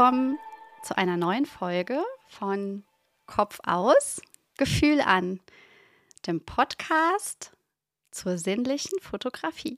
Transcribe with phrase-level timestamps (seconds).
[0.00, 0.38] willkommen
[0.82, 2.84] zu einer neuen Folge von
[3.26, 4.22] Kopf aus,
[4.56, 5.40] Gefühl an,
[6.26, 7.52] dem Podcast
[8.10, 9.76] zur sinnlichen Fotografie.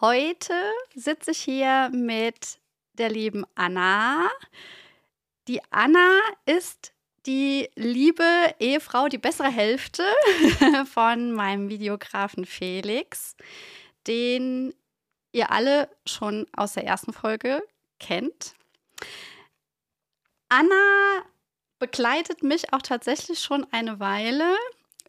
[0.00, 0.54] Heute
[0.94, 2.60] sitze ich hier mit
[2.92, 4.30] der lieben Anna.
[5.48, 6.92] Die Anna ist
[7.26, 10.04] die liebe Ehefrau, die bessere Hälfte
[10.84, 13.34] von meinem Videografen Felix,
[14.06, 14.72] den
[15.32, 17.60] ihr alle schon aus der ersten Folge
[17.98, 18.54] kennt.
[20.48, 21.24] Anna
[21.78, 24.56] begleitet mich auch tatsächlich schon eine Weile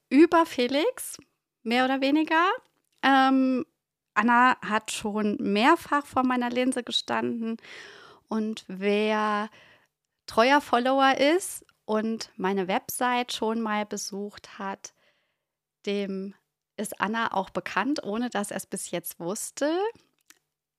[0.10, 1.18] über Felix,
[1.64, 2.50] mehr oder weniger.
[3.02, 3.66] Ähm,
[4.14, 7.58] Anna hat schon mehrfach vor meiner Linse gestanden
[8.28, 9.50] und wer
[10.26, 14.94] treuer Follower ist und meine Website schon mal besucht hat,
[15.86, 16.36] dem
[16.78, 19.78] ist Anna auch bekannt, ohne dass er es bis jetzt wusste.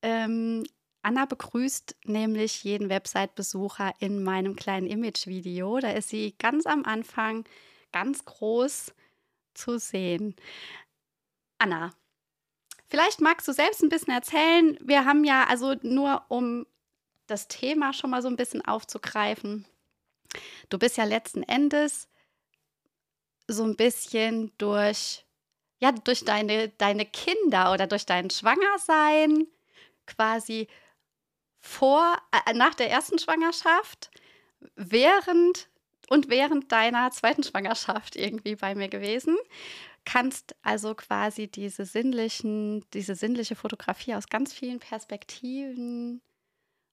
[0.03, 0.65] Ähm,
[1.03, 5.79] Anna begrüßt nämlich jeden Website-Besucher in meinem kleinen Image-Video.
[5.79, 7.45] Da ist sie ganz am Anfang
[7.93, 8.93] ganz groß
[9.55, 10.37] zu sehen.
[11.59, 11.93] Anna,
[12.89, 14.79] vielleicht magst du selbst ein bisschen erzählen.
[14.81, 16.67] Wir haben ja also nur, um
[17.27, 19.65] das Thema schon mal so ein bisschen aufzugreifen.
[20.69, 22.09] Du bist ja letzten Endes
[23.47, 25.25] so ein bisschen durch,
[25.81, 29.47] ja, durch deine, deine Kinder oder durch dein Schwangersein
[30.07, 30.69] quasi
[31.61, 32.17] vor,
[32.47, 34.11] äh, nach der ersten Schwangerschaft,
[34.75, 35.69] während
[36.09, 39.37] und während deiner zweiten Schwangerschaft irgendwie bei mir gewesen.
[40.05, 46.21] Kannst also quasi diese sinnlichen, diese sinnliche Fotografie aus ganz vielen Perspektiven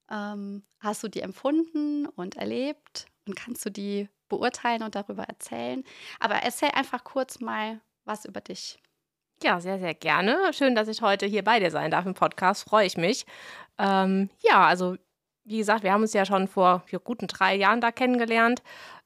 [0.10, 5.84] ähm, hast du die empfunden und erlebt und kannst du die beurteilen und darüber erzählen.
[6.20, 8.78] Aber erzähl einfach kurz mal was über dich.
[9.44, 10.52] Ja, sehr, sehr gerne.
[10.52, 12.68] Schön, dass ich heute hier bei dir sein darf im Podcast.
[12.68, 13.26] Freue ich mich.
[13.78, 14.96] Ähm, ja, also
[15.44, 18.64] wie gesagt, wir haben uns ja schon vor guten drei Jahren da kennengelernt.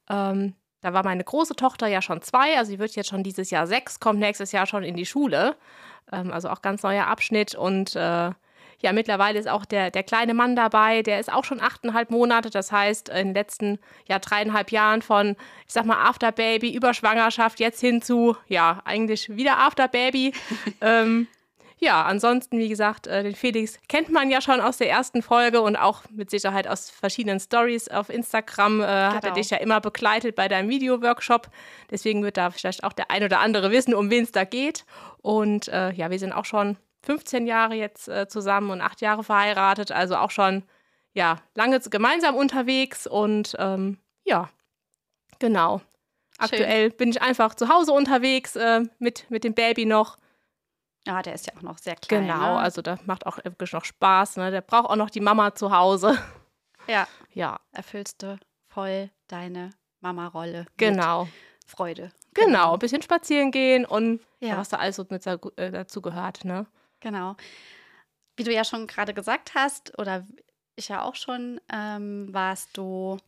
[0.08, 3.50] Ähm, da war meine große Tochter ja schon zwei, also sie wird jetzt schon dieses
[3.50, 5.56] Jahr sechs, kommt nächstes Jahr schon in die Schule.
[6.10, 8.30] Ähm, also auch ganz neuer Abschnitt und äh,
[8.82, 12.50] ja, mittlerweile ist auch der, der kleine Mann dabei, der ist auch schon achteinhalb Monate.
[12.50, 13.78] Das heißt, in den letzten
[14.08, 19.34] ja, dreieinhalb Jahren von, ich sag mal, Afterbaby über Schwangerschaft jetzt hin zu, ja, eigentlich
[19.36, 20.34] wieder Afterbaby.
[20.80, 21.28] ähm,
[21.78, 25.60] ja, ansonsten, wie gesagt, äh, den Felix kennt man ja schon aus der ersten Folge
[25.60, 28.80] und auch mit Sicherheit aus verschiedenen Stories auf Instagram.
[28.80, 28.88] Äh, genau.
[28.88, 29.34] Hat er genau.
[29.34, 31.48] dich ja immer begleitet bei deinem Video-Workshop.
[31.90, 34.84] Deswegen wird da vielleicht auch der ein oder andere wissen, um wen es da geht.
[35.22, 39.24] Und äh, ja, wir sind auch schon 15 Jahre jetzt äh, zusammen und acht Jahre
[39.24, 40.64] verheiratet, also auch schon
[41.12, 44.48] ja lange gemeinsam unterwegs und ähm, ja,
[45.38, 45.80] genau.
[46.38, 46.96] Aktuell Schön.
[46.96, 50.16] bin ich einfach zu Hause unterwegs äh, mit, mit dem Baby noch.
[51.06, 52.22] Ja, der ist ja auch noch sehr klein.
[52.22, 52.58] Genau, ne?
[52.58, 54.36] also da macht auch wirklich noch Spaß.
[54.36, 54.50] Ne?
[54.50, 56.18] Der braucht auch noch die Mama zu Hause.
[56.88, 57.06] Ja.
[57.32, 57.60] Ja.
[57.72, 58.38] Erfüllst du
[58.68, 59.70] voll deine
[60.00, 60.66] Mama-Rolle.
[60.76, 61.28] Genau.
[61.66, 62.12] Freude.
[62.34, 62.74] Genau.
[62.74, 64.56] ein bisschen spazieren gehen und ja.
[64.56, 66.66] was da alles so mit äh, dazu gehört, ne?
[67.02, 67.36] Genau.
[68.36, 70.26] Wie du ja schon gerade gesagt hast, oder
[70.76, 73.18] ich ja auch schon, ähm, warst du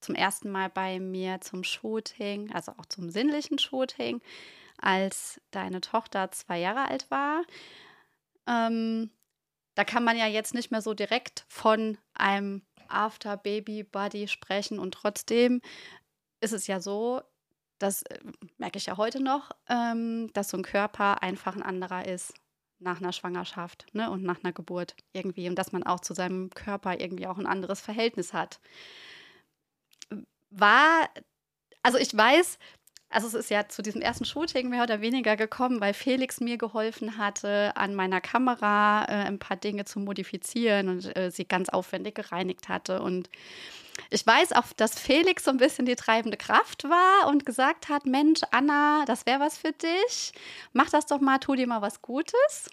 [0.00, 4.20] zum ersten Mal bei mir zum Shooting, also auch zum sinnlichen Shooting,
[4.78, 7.42] als deine Tochter zwei Jahre alt war.
[8.46, 9.10] Ähm,
[9.76, 15.62] da kann man ja jetzt nicht mehr so direkt von einem After-Baby-Body sprechen und trotzdem
[16.40, 17.22] ist es ja so,
[17.78, 18.18] das äh,
[18.58, 22.34] merke ich ja heute noch, ähm, dass so ein Körper einfach ein anderer ist
[22.84, 26.50] nach einer Schwangerschaft ne, und nach einer Geburt irgendwie und dass man auch zu seinem
[26.50, 28.60] Körper irgendwie auch ein anderes Verhältnis hat.
[30.50, 31.08] War,
[31.82, 32.58] also ich weiß,
[33.14, 36.58] also es ist ja zu diesem ersten Shooting mehr oder weniger gekommen, weil Felix mir
[36.58, 41.68] geholfen hatte, an meiner Kamera äh, ein paar Dinge zu modifizieren und äh, sie ganz
[41.68, 43.00] aufwendig gereinigt hatte.
[43.02, 43.30] Und
[44.10, 48.04] ich weiß auch, dass Felix so ein bisschen die treibende Kraft war und gesagt hat,
[48.06, 50.32] Mensch, Anna, das wäre was für dich.
[50.72, 52.68] Mach das doch mal, tu dir mal was Gutes.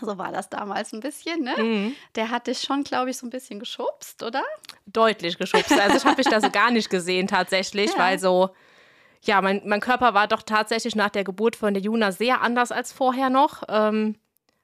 [0.00, 1.54] So war das damals ein bisschen, ne?
[1.58, 1.96] Mhm.
[2.14, 4.42] Der hat dich schon, glaube ich, so ein bisschen geschubst, oder?
[4.86, 5.72] Deutlich geschubst.
[5.72, 7.98] Also ich habe mich da so gar nicht gesehen tatsächlich, ja.
[7.98, 8.50] weil so,
[9.22, 12.70] ja, mein, mein Körper war doch tatsächlich nach der Geburt von der Juna sehr anders
[12.70, 13.62] als vorher noch.
[13.68, 14.16] Ähm,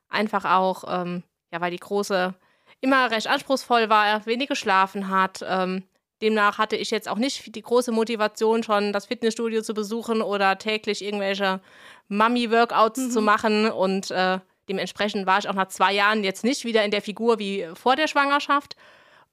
[0.09, 2.35] einfach auch, ähm, ja, weil die große
[2.81, 5.45] immer recht anspruchsvoll war, wenig geschlafen hat.
[5.47, 5.85] Ähm,
[6.23, 10.59] demnach hatte ich jetzt auch nicht die große Motivation, schon das Fitnessstudio zu besuchen oder
[10.59, 11.61] täglich irgendwelche
[12.09, 13.11] Mummy-Workouts mhm.
[13.11, 13.71] zu machen.
[13.71, 17.39] Und äh, dementsprechend war ich auch nach zwei Jahren jetzt nicht wieder in der Figur
[17.39, 18.77] wie vor der Schwangerschaft.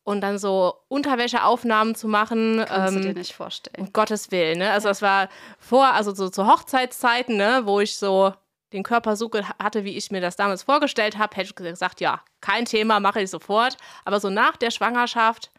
[0.04, 2.64] Und dann so Unterwäscheaufnahmen zu machen.
[2.68, 3.86] Kannst ähm, du dir nicht vorstellen.
[3.86, 4.72] Um Gottes Willen, ne?
[4.72, 5.30] Also, das war
[5.60, 8.34] vor, also so zu Hochzeitszeiten, ne, wo ich so
[8.74, 9.30] den Körper so
[9.60, 13.22] hatte, wie ich mir das damals vorgestellt habe, hätte ich gesagt, ja, kein Thema, mache
[13.22, 13.78] ich sofort.
[14.06, 15.52] Aber so nach der Schwangerschaft,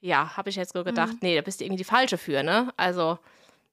[0.00, 1.18] ja, habe ich jetzt so gedacht, mhm.
[1.22, 2.72] nee, da bist du irgendwie die Falsche für, ne?
[2.76, 3.18] Also,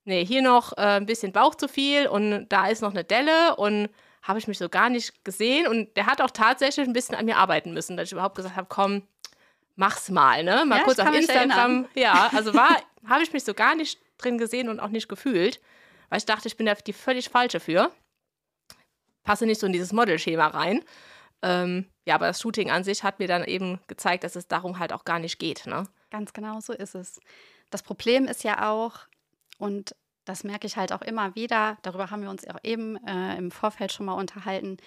[0.06, 3.56] nee, hier noch äh, ein bisschen Bauch zu viel und da ist noch eine Delle
[3.56, 3.90] und
[4.24, 5.68] habe ich mich so gar nicht gesehen.
[5.68, 8.56] Und der hat auch tatsächlich ein bisschen an mir arbeiten müssen, dass ich überhaupt gesagt
[8.56, 9.04] habe, komm,
[9.76, 10.66] mach's mal, ne?
[10.66, 11.88] Mal ja, kurz auf Instagram.
[11.94, 12.78] Ja, also war,
[13.08, 15.60] habe ich mich so gar nicht drin gesehen und auch nicht gefühlt,
[16.10, 17.92] weil ich dachte, ich bin da die völlig falsche für.
[19.24, 20.84] Passe nicht so in dieses Modelschema rein.
[21.42, 24.80] Ähm, ja, aber das Shooting an sich hat mir dann eben gezeigt, dass es darum
[24.80, 25.86] halt auch gar nicht geht, ne?
[26.10, 27.20] Ganz genau so ist es.
[27.70, 29.00] Das Problem ist ja auch,
[29.58, 33.38] und das merke ich halt auch immer wieder, darüber haben wir uns auch eben äh,
[33.38, 34.78] im Vorfeld schon mal unterhalten,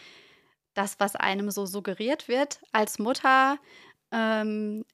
[0.75, 3.59] das, was einem so suggeriert wird als Mutter
[4.13, 4.85] ähm,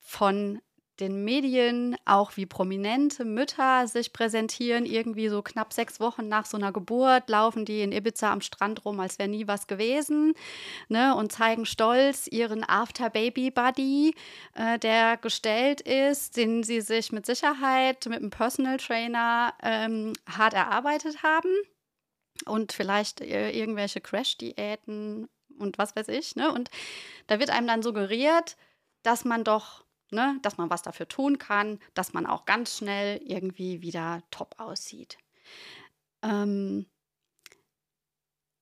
[0.00, 0.60] von
[1.00, 4.86] den Medien, auch wie prominente Mütter sich präsentieren.
[4.86, 8.84] Irgendwie so knapp sechs Wochen nach so einer Geburt laufen die in Ibiza am Strand
[8.84, 10.34] rum, als wäre nie was gewesen.
[10.88, 14.14] Ne, und zeigen stolz ihren After-Baby-Buddy,
[14.54, 20.54] äh, der gestellt ist, den sie sich mit Sicherheit mit einem Personal Trainer ähm, hart
[20.54, 21.50] erarbeitet haben.
[22.44, 25.28] Und vielleicht äh, irgendwelche Crash-Diäten
[25.58, 26.36] und was weiß ich.
[26.36, 26.52] Ne?
[26.52, 26.70] Und
[27.26, 28.56] da wird einem dann suggeriert,
[29.02, 33.20] dass man doch, ne, dass man was dafür tun kann, dass man auch ganz schnell
[33.24, 35.18] irgendwie wieder top aussieht.
[36.22, 36.86] Ähm,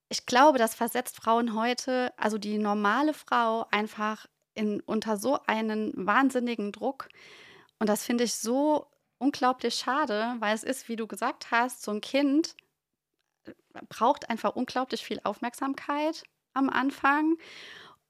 [0.09, 5.93] ich glaube, das versetzt Frauen heute, also die normale Frau, einfach in, unter so einen
[5.95, 7.09] wahnsinnigen Druck.
[7.79, 8.87] Und das finde ich so
[9.19, 12.55] unglaublich schade, weil es ist, wie du gesagt hast, so ein Kind
[13.45, 13.53] äh,
[13.89, 17.37] braucht einfach unglaublich viel Aufmerksamkeit am Anfang.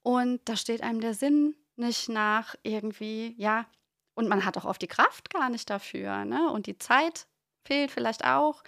[0.02, 3.66] Und da steht einem der Sinn nicht nach irgendwie, ja,
[4.14, 6.50] und man hat auch oft die Kraft gar nicht dafür, ne?
[6.50, 7.26] Und die Zeit
[7.64, 8.62] fehlt vielleicht auch.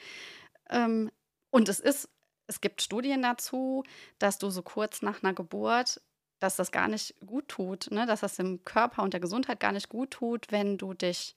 [0.71, 1.11] Ähm,
[1.51, 2.09] und es ist,
[2.47, 3.85] es gibt Studien dazu,
[4.19, 6.01] dass du so kurz nach einer Geburt,
[6.39, 8.07] dass das gar nicht gut tut, ne?
[8.07, 11.35] dass das dem Körper und der Gesundheit gar nicht gut tut, wenn du dich,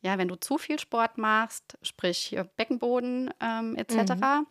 [0.00, 4.14] ja, wenn du zu viel Sport machst, sprich Beckenboden ähm, etc.
[4.14, 4.46] Mhm.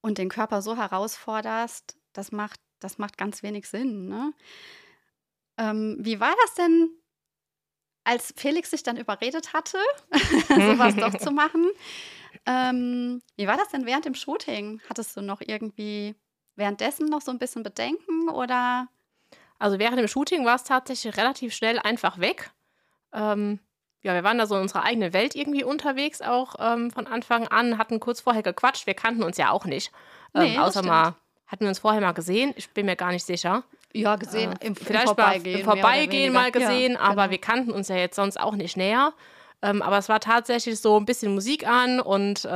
[0.00, 4.08] Und den Körper so herausforderst, das macht, das macht ganz wenig Sinn.
[4.08, 4.32] Ne?
[5.58, 6.90] Ähm, wie war das denn,
[8.04, 9.78] als Felix sich dann überredet hatte,
[10.48, 11.66] sowas doch zu machen?
[12.46, 14.80] Ähm, wie war das denn während dem Shooting?
[14.88, 16.14] Hattest du noch irgendwie
[16.56, 18.88] währenddessen noch so ein bisschen Bedenken oder?
[19.58, 22.50] Also während dem Shooting war es tatsächlich relativ schnell einfach weg.
[23.12, 23.60] Ähm,
[24.02, 27.48] ja, wir waren da so in unserer eigenen Welt irgendwie unterwegs, auch ähm, von Anfang
[27.48, 28.86] an, hatten kurz vorher gequatscht.
[28.86, 29.90] Wir kannten uns ja auch nicht.
[30.34, 31.16] Ähm, nee, außer mal,
[31.46, 32.54] hatten wir uns vorher mal gesehen.
[32.56, 33.64] Ich bin mir gar nicht sicher.
[33.94, 35.60] Ja, gesehen, äh, im, vielleicht im Vorbeigehen.
[35.60, 37.30] Im Vorbeigehen mal gesehen, ja, aber genau.
[37.30, 39.12] wir kannten uns ja jetzt sonst auch nicht näher.
[39.62, 42.48] Ähm, aber es war tatsächlich so ein bisschen Musik an und äh,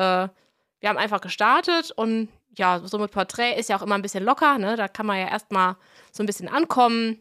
[0.82, 4.24] wir haben einfach gestartet und ja, so mit Porträt ist ja auch immer ein bisschen
[4.24, 4.76] locker, ne?
[4.76, 5.76] Da kann man ja erstmal
[6.10, 7.18] so ein bisschen ankommen.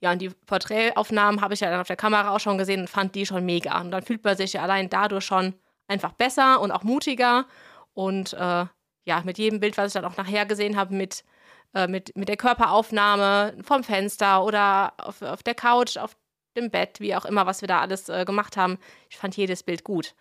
[0.00, 2.90] Ja, und die Porträtaufnahmen habe ich ja dann auf der Kamera auch schon gesehen und
[2.90, 3.80] fand die schon mega.
[3.80, 5.54] Und dann fühlt man sich ja allein dadurch schon
[5.88, 7.46] einfach besser und auch mutiger.
[7.94, 8.66] Und äh,
[9.04, 11.24] ja, mit jedem Bild, was ich dann auch nachher gesehen habe, mit
[11.74, 16.16] äh, mit, mit der Körperaufnahme vom Fenster oder auf, auf der Couch, auf
[16.56, 18.78] dem Bett, wie auch immer, was wir da alles äh, gemacht haben.
[19.10, 20.14] Ich fand jedes Bild gut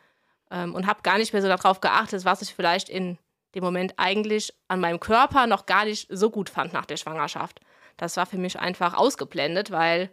[0.52, 3.18] ähm, und habe gar nicht mehr so darauf geachtet, was ich vielleicht in
[3.56, 7.60] dem Moment eigentlich an meinem Körper noch gar nicht so gut fand nach der Schwangerschaft.
[7.98, 10.10] Das war für mich einfach ausgeblendet, weil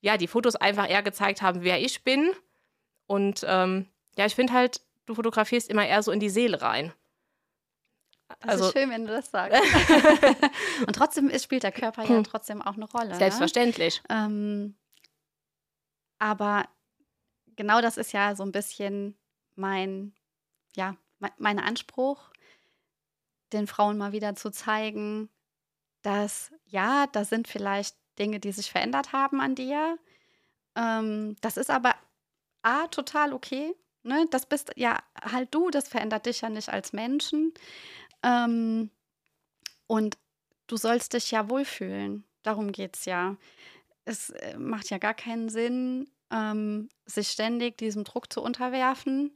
[0.00, 2.30] ja, die Fotos einfach eher gezeigt haben, wer ich bin.
[3.06, 3.86] Und ähm,
[4.16, 6.92] ja, ich finde halt, du fotografierst immer eher so in die Seele rein.
[8.40, 9.60] Das also, ist schön, wenn du das sagst.
[10.86, 12.24] und trotzdem ist, spielt der Körper ja hm.
[12.24, 13.10] trotzdem auch eine Rolle.
[13.10, 13.16] Ne?
[13.16, 14.02] Selbstverständlich.
[14.08, 14.16] Ne?
[14.16, 14.76] Ähm,
[16.18, 16.68] aber
[17.56, 19.16] genau das ist ja so ein bisschen
[19.54, 20.12] mein,
[20.76, 20.96] ja,
[21.38, 22.30] mein Anspruch,
[23.52, 25.30] den Frauen mal wieder zu zeigen,
[26.02, 29.98] dass ja, da sind vielleicht Dinge, die sich verändert haben an dir.
[30.76, 31.94] Ähm, das ist aber
[32.62, 33.74] A, total okay.
[34.02, 34.26] Ne?
[34.30, 37.52] Das bist ja halt du, das verändert dich ja nicht als Menschen.
[38.22, 38.90] Ähm,
[39.86, 40.18] und
[40.66, 42.24] du sollst dich ja wohlfühlen.
[42.42, 43.36] Darum geht es ja.
[44.04, 49.32] Es äh, macht ja gar keinen Sinn, ähm, sich ständig diesem Druck zu unterwerfen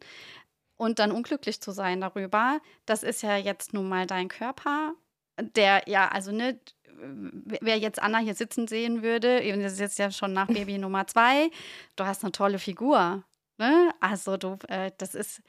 [0.76, 2.60] und dann unglücklich zu sein darüber.
[2.86, 4.94] Das ist ja jetzt nun mal dein Körper,
[5.38, 6.58] der ja, also ne,
[6.94, 11.06] wer jetzt Anna hier sitzen sehen würde, das ist jetzt ja schon nach Baby Nummer
[11.06, 11.50] zwei,
[11.96, 13.24] du hast eine tolle Figur.
[13.58, 13.92] Ne?
[14.00, 15.42] Also du, äh, das ist,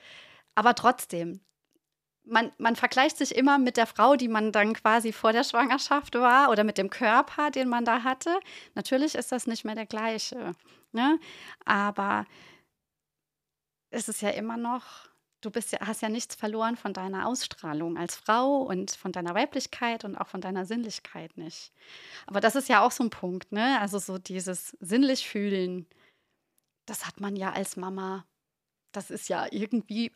[0.56, 1.42] aber trotzdem,
[2.25, 6.15] man, man vergleicht sich immer mit der Frau, die man dann quasi vor der Schwangerschaft
[6.15, 8.39] war oder mit dem Körper, den man da hatte.
[8.75, 10.53] Natürlich ist das nicht mehr der gleiche.
[10.92, 11.20] Ne?
[11.65, 12.25] Aber
[13.89, 15.13] es ist ja immer noch
[15.44, 19.36] du bist ja, hast ja nichts verloren von deiner Ausstrahlung als Frau und von deiner
[19.36, 21.74] Weiblichkeit und auch von deiner Sinnlichkeit nicht.
[22.25, 23.80] Aber das ist ja auch so ein Punkt, ne?
[23.80, 25.86] Also so dieses sinnlich fühlen,
[26.86, 28.25] das hat man ja als Mama,
[28.94, 30.12] das ist ja irgendwie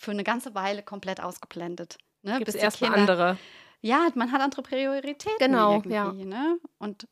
[0.00, 1.98] für eine ganze Weile komplett ausgeblendet.
[2.22, 2.38] Ne?
[2.38, 3.36] Gibt es erstmal andere.
[3.82, 6.12] Ja, man hat andere Prioritäten Genau, irgendwie, ja.
[6.12, 6.58] ne?
[6.78, 7.06] Und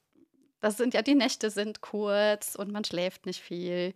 [0.61, 3.93] das sind ja, die Nächte sind kurz und man schläft nicht viel.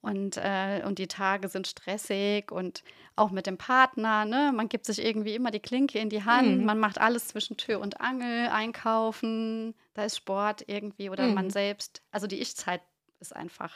[0.00, 2.82] Und, äh, und die Tage sind stressig und
[3.16, 4.52] auch mit dem Partner, ne?
[4.54, 6.64] Man gibt sich irgendwie immer die Klinke in die Hand, Mhm.
[6.64, 11.50] man macht alles zwischen Tür und Angel, einkaufen, da ist Sport irgendwie oder man Mhm.
[11.50, 12.00] selbst.
[12.12, 12.80] Also die Ich-Zeit
[13.18, 13.74] ist einfach.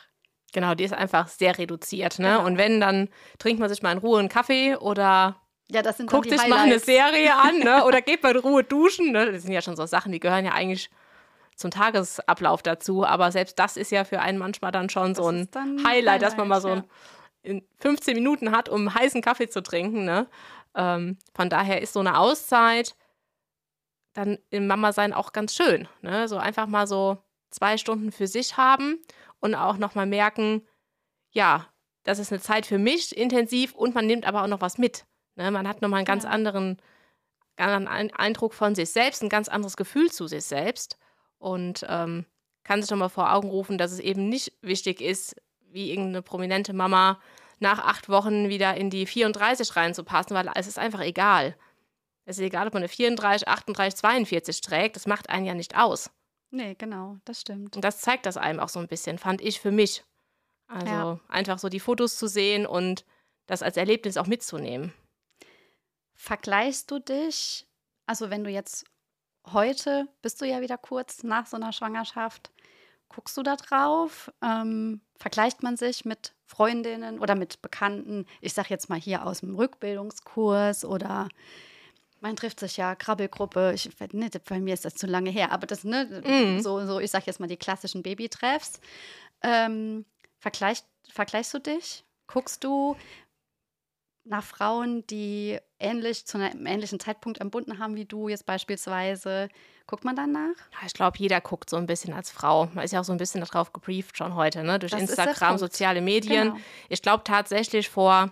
[0.54, 2.20] Genau, die ist einfach sehr reduziert.
[2.20, 2.28] Ne?
[2.28, 2.46] Genau.
[2.46, 3.08] Und wenn, dann
[3.38, 5.36] trinkt man sich mal in Ruhe einen Kaffee oder
[5.68, 6.86] Ja, das sind dann guckt sich mal eine Highlights.
[6.86, 7.84] Serie an ne?
[7.86, 9.10] oder geht mal in Ruhe duschen.
[9.10, 9.32] Ne?
[9.32, 10.90] Das sind ja schon so Sachen, die gehören ja eigentlich
[11.56, 13.04] zum Tagesablauf dazu.
[13.04, 16.22] Aber selbst das ist ja für einen manchmal dann schon so Das dann ein Highlight,
[16.22, 16.84] dass man mal so Highlight,
[17.42, 20.04] ein, in 15 Minuten hat, um heißen Kaffee zu trinken.
[20.04, 20.28] Ne?
[20.76, 22.94] Ähm, von daher ist so eine Auszeit
[24.12, 25.88] dann im Mama-Sein auch ganz schön.
[26.00, 26.28] Ne?
[26.28, 27.18] So einfach mal so
[27.50, 29.00] zwei Stunden für sich haben
[29.44, 30.66] und auch nochmal merken,
[31.30, 31.66] ja,
[32.02, 35.04] das ist eine Zeit für mich intensiv und man nimmt aber auch noch was mit.
[35.36, 35.50] Ne?
[35.50, 36.30] Man hat nochmal einen ganz Ja.
[36.30, 36.80] anderen,
[37.56, 40.98] anderen Ein- Eindruck von sich selbst, ein ganz anderes Gefühl zu sich selbst
[41.38, 42.24] und ähm,
[42.64, 46.72] kann sich nochmal vor Augen rufen, dass es eben nicht wichtig ist, wie irgendeine prominente
[46.72, 47.20] Mama
[47.58, 51.54] nach acht Wochen wieder in die 34 reinzupassen, weil es ist einfach egal.
[52.24, 55.76] Es ist egal, ob man eine 34, 38, 42 trägt, das macht einen ja nicht
[55.76, 56.10] aus.
[56.54, 57.74] Nee, genau, das stimmt.
[57.74, 60.04] Und das zeigt das einem auch so ein bisschen, fand ich für mich.
[60.68, 61.20] Also Ja.
[61.26, 63.04] einfach so die Fotos zu sehen und
[63.46, 64.94] das als Erlebnis auch mitzunehmen.
[66.14, 67.66] Vergleichst du dich,
[68.06, 68.84] also wenn du jetzt
[69.52, 72.52] heute, bist du ja wieder kurz nach so einer Schwangerschaft,
[73.08, 74.30] guckst du da drauf?
[74.40, 78.26] Ähm, vergleicht man sich mit Freundinnen oder mit Bekannten?
[78.40, 81.28] Ich sag jetzt mal hier aus dem Rückbildungskurs oder
[82.24, 83.72] man trifft sich ja, Krabbelgruppe.
[83.74, 86.62] Ich, ne, bei mir ist das zu lange her, aber das, ne, Mhm.
[86.62, 88.80] so, so, ich sag jetzt mal die klassischen Babytreffs.
[89.42, 90.06] Ähm,
[90.38, 92.02] vergleicht, vergleichst du dich?
[92.26, 92.96] Guckst du
[94.26, 99.50] nach Frauen, die ähnlich zu einem ähnlichen Zeitpunkt entbunden haben wie du jetzt beispielsweise?
[99.86, 100.56] Guckt man danach?
[100.72, 102.70] Ja, ich glaube, jeder guckt so ein bisschen als Frau.
[102.72, 104.78] Man ist ja auch so ein bisschen darauf gebrieft schon heute, ne?
[104.78, 106.52] Durch Das Instagram, soziale Medien.
[106.52, 106.60] Genau.
[106.88, 108.30] Ich glaube tatsächlich, vor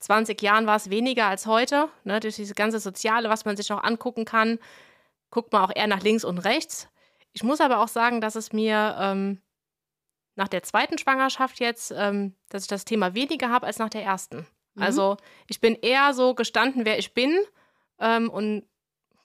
[0.00, 1.88] 20 Jahren war es weniger als heute.
[2.04, 2.20] Ne?
[2.20, 4.58] Durch diese ganze Soziale, was man sich noch angucken kann,
[5.30, 6.88] guckt man auch eher nach links und rechts.
[7.32, 9.40] Ich muss aber auch sagen, dass es mir ähm,
[10.36, 14.04] nach der zweiten Schwangerschaft jetzt, ähm, dass ich das Thema weniger habe als nach der
[14.04, 14.46] ersten.
[14.74, 14.82] Mhm.
[14.82, 17.38] Also ich bin eher so gestanden, wer ich bin
[17.98, 18.64] ähm, und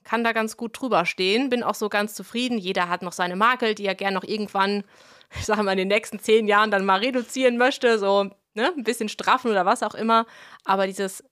[0.04, 1.48] kann da ganz gut drüber stehen.
[1.48, 2.58] Bin auch so ganz zufrieden.
[2.58, 4.84] Jeder hat noch seine Makel, die er gern noch irgendwann,
[5.36, 7.98] ich sage mal, in den nächsten zehn Jahren dann mal reduzieren möchte.
[7.98, 10.26] So ne, ein bisschen straffen oder was auch immer.
[10.64, 11.24] Aber dieses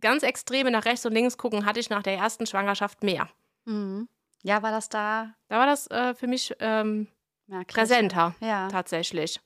[0.00, 3.28] ganz extreme nach rechts und links gucken hatte ich nach der ersten Schwangerschaft mehr.
[3.64, 4.08] Mhm.
[4.42, 7.08] Ja, war das da Da war das äh, für mich ähm,
[7.46, 7.74] merklich?
[7.74, 8.68] präsenter, Ja.
[8.68, 9.40] tatsächlich.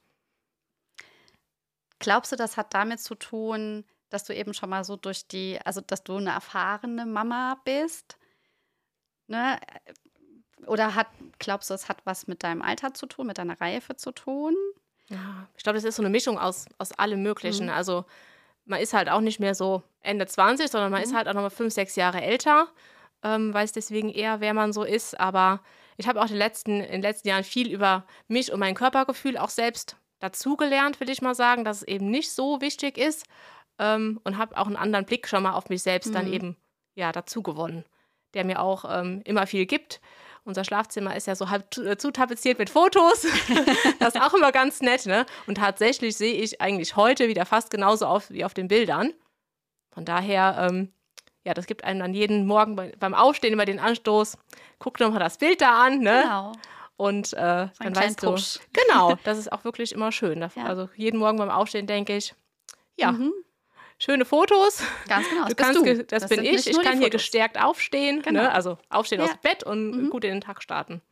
[2.01, 5.59] Glaubst du, das hat damit zu tun, dass du eben schon mal so durch die,
[5.65, 8.19] also dass du eine erfahrene Mama bist?
[9.27, 9.61] Ne?
[10.67, 13.97] Oder hat, glaubst du, es hat was mit deinem Alter zu tun, mit deiner Reife
[13.97, 14.57] zu tun?
[15.09, 17.67] Ja, ich glaube, das ist so eine Mischung aus, aus allem Möglichen.
[17.67, 17.73] Mhm.
[17.73, 18.05] Also
[18.65, 21.17] man ist halt auch nicht mehr so Ende 20, sondern man ist Mhm.
[21.17, 22.69] halt auch nochmal fünf, sechs Jahre älter.
[23.23, 25.19] Ähm, weiß deswegen eher, wer man so ist.
[25.19, 25.61] Aber
[25.97, 29.39] ich habe auch die letzten, in den letzten Jahren viel über mich und mein Körpergefühl
[29.39, 33.27] auch selbst dazugelernt, will ich mal sagen, dass es eben nicht so wichtig ist.
[33.79, 36.33] Ähm, und habe auch einen anderen Blick schon mal auf mich selbst dann Mhm.
[36.33, 36.57] eben
[36.97, 37.85] ja, dazu gewonnen,
[38.35, 40.01] der mir auch ähm, immer viel gibt.
[40.45, 43.23] Unser Schlafzimmer ist ja so halb zu- äh, zutapeziert mit Fotos.
[43.99, 45.27] das ist auch immer ganz nett, ne?
[45.47, 49.13] Und tatsächlich sehe ich eigentlich heute wieder fast genauso auf wie auf den Bildern.
[49.93, 50.93] Von daher, ähm,
[51.45, 54.37] ja, das gibt einem dann jeden Morgen bei, beim Aufstehen immer den Anstoß.
[54.79, 56.23] Guck doch mal das Bild da an, ne?
[56.23, 56.53] Genau.
[56.97, 58.59] Und äh, dann weißt du, Push.
[58.73, 60.41] genau, das ist auch wirklich immer schön.
[60.41, 60.65] Da- Ja.
[60.65, 62.35] Also jeden Morgen beim Aufstehen denke ich,
[62.97, 63.33] ja, Mhm.
[63.99, 64.83] Schöne Fotos.
[65.09, 65.43] Ganz genau.
[65.43, 65.83] Das Du kannst, du.
[65.85, 66.67] ge- das, bin ich.
[66.67, 68.43] Ich kann hier gestärkt aufstehen, Genau.
[68.43, 68.53] ne?
[68.53, 69.27] also aufstehen Ja.
[69.27, 70.11] aus dem Bett und Mhm.
[70.11, 71.03] gut in den Tag starten.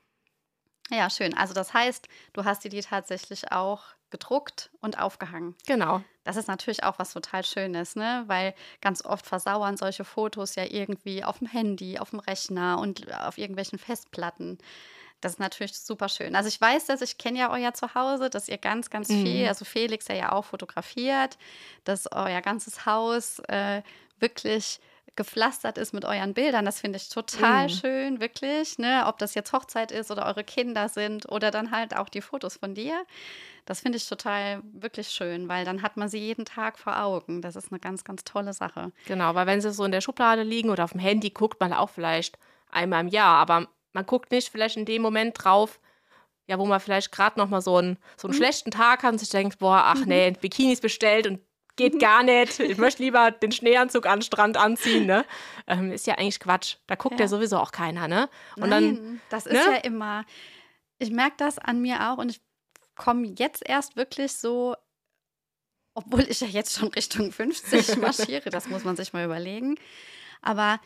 [0.90, 1.34] Ja, schön.
[1.36, 5.56] Also das heißt, du hast dir die tatsächlich auch gedruckt und aufgehangen.
[5.66, 6.00] Genau.
[6.22, 8.22] Das ist natürlich auch was total Schönes, ne?
[8.28, 13.12] Weil ganz oft versauern solche Fotos ja irgendwie auf dem Handy, auf dem Rechner und
[13.12, 14.58] auf irgendwelchen Festplatten.
[15.20, 16.36] Das ist natürlich super schön.
[16.36, 19.48] Also ich weiß das, ich kenne ja euer Zuhause, dass ihr ganz, ganz viel, Mhm.
[19.48, 21.38] also Felix, der ja auch fotografiert,
[21.84, 23.82] dass euer ganzes Haus äh,
[24.20, 24.78] wirklich
[25.16, 26.66] gepflastert ist mit euren Bildern.
[26.66, 27.68] Das finde ich total Mhm.
[27.70, 28.78] schön, wirklich.
[28.78, 29.04] Ne?
[29.06, 32.58] Ob das jetzt Hochzeit ist oder eure Kinder sind oder dann halt auch die Fotos
[32.58, 33.02] von dir.
[33.64, 37.40] Das finde ich total wirklich schön, weil dann hat man sie jeden Tag vor Augen.
[37.40, 38.92] Das ist eine ganz, ganz tolle Sache.
[39.06, 41.72] Genau, weil wenn sie so in der Schublade liegen oder auf dem Handy, guckt man
[41.72, 42.38] auch vielleicht
[42.70, 45.80] einmal im Jahr, aber man guckt nicht vielleicht in dem Moment drauf,
[46.46, 48.36] ja, wo man vielleicht gerade noch mal so einen, so einen Mhm.
[48.36, 51.40] schlechten Tag hat und sich denkt, boah, ach nee, Bikinis bestellt und
[51.76, 52.60] geht gar nicht.
[52.60, 55.24] Ich möchte lieber den Schneeanzug an den Strand anziehen, ne?
[55.66, 56.76] Ähm, ist ja eigentlich Quatsch.
[56.86, 57.28] Da guckt ja, Ja.
[57.28, 58.28] sowieso auch keiner, ne?
[58.60, 59.72] Und Nein, dann, das ist ne?
[59.72, 60.24] ja immer.
[60.98, 62.40] Ich merke das an mir auch und ich
[62.94, 64.76] komme jetzt erst wirklich so,
[65.94, 69.76] obwohl ich ja jetzt schon Richtung 50 marschiere, das muss man sich mal überlegen.
[70.42, 70.80] Aber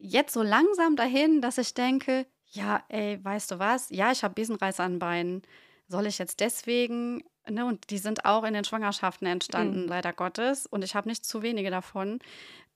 [0.00, 3.90] jetzt so langsam dahin, dass ich denke, ja, ey, weißt du was?
[3.90, 5.42] Ja, ich habe Besenreiß an Beinen.
[5.88, 9.88] Soll ich jetzt deswegen, ne, und die sind auch in den Schwangerschaften entstanden, Mhm.
[9.88, 12.18] leider Gottes, und ich habe nicht zu wenige davon.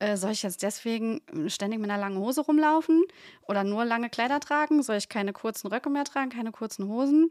[0.00, 3.04] Äh, soll ich jetzt deswegen äh, ständig mit einer langen Hose rumlaufen
[3.42, 4.82] oder nur lange Kleider tragen?
[4.82, 7.30] Soll ich keine kurzen Röcke mehr tragen, keine kurzen Hosen?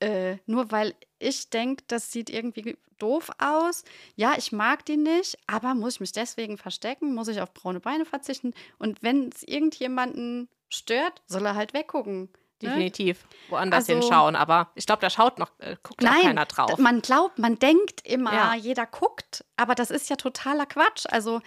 [0.00, 3.84] Äh, nur weil ich denke, das sieht irgendwie doof aus.
[4.16, 7.14] Ja, ich mag die nicht, aber muss ich mich deswegen verstecken?
[7.14, 8.54] Muss ich auf braune Beine verzichten?
[8.78, 12.28] Und wenn es irgendjemanden stört, soll er halt weggucken.
[12.60, 12.68] Ne?
[12.68, 14.36] definitiv woanders Also- hinschauen.
[14.36, 16.78] Aber ich glaube, da schaut noch, äh, guckt noch Nein, keiner drauf.
[16.78, 18.54] man glaubt, man denkt immer, Ja.
[18.54, 21.06] jeder guckt, aber das ist ja totaler Quatsch.
[21.10, 21.40] Also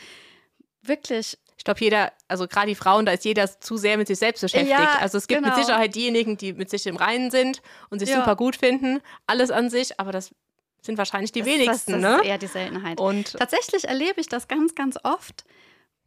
[0.81, 4.19] wirklich, Ich glaube, jeder, also gerade die Frauen, da ist jeder zu sehr mit sich
[4.19, 4.69] selbst beschäftigt.
[4.79, 5.55] Ja, also es gibt genau.
[5.55, 8.17] mit Sicherheit diejenigen, die mit sich im Reinen sind und sich Ja.
[8.17, 10.33] super gut finden, alles an sich, aber das
[10.81, 12.17] sind wahrscheinlich die das, wenigsten, das, das ne?
[12.21, 12.99] ist eher die Seltenheit.
[12.99, 15.45] Und Tatsächlich erlebe ich das ganz, ganz oft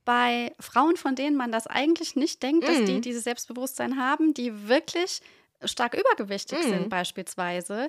[0.04, 3.02] bei Frauen, von denen man das eigentlich nicht denkt, dass die Mhm.
[3.02, 5.20] dieses Selbstbewusstsein haben, die wirklich
[5.64, 6.62] stark übergewichtig Mhm.
[6.68, 7.88] sind beispielsweise.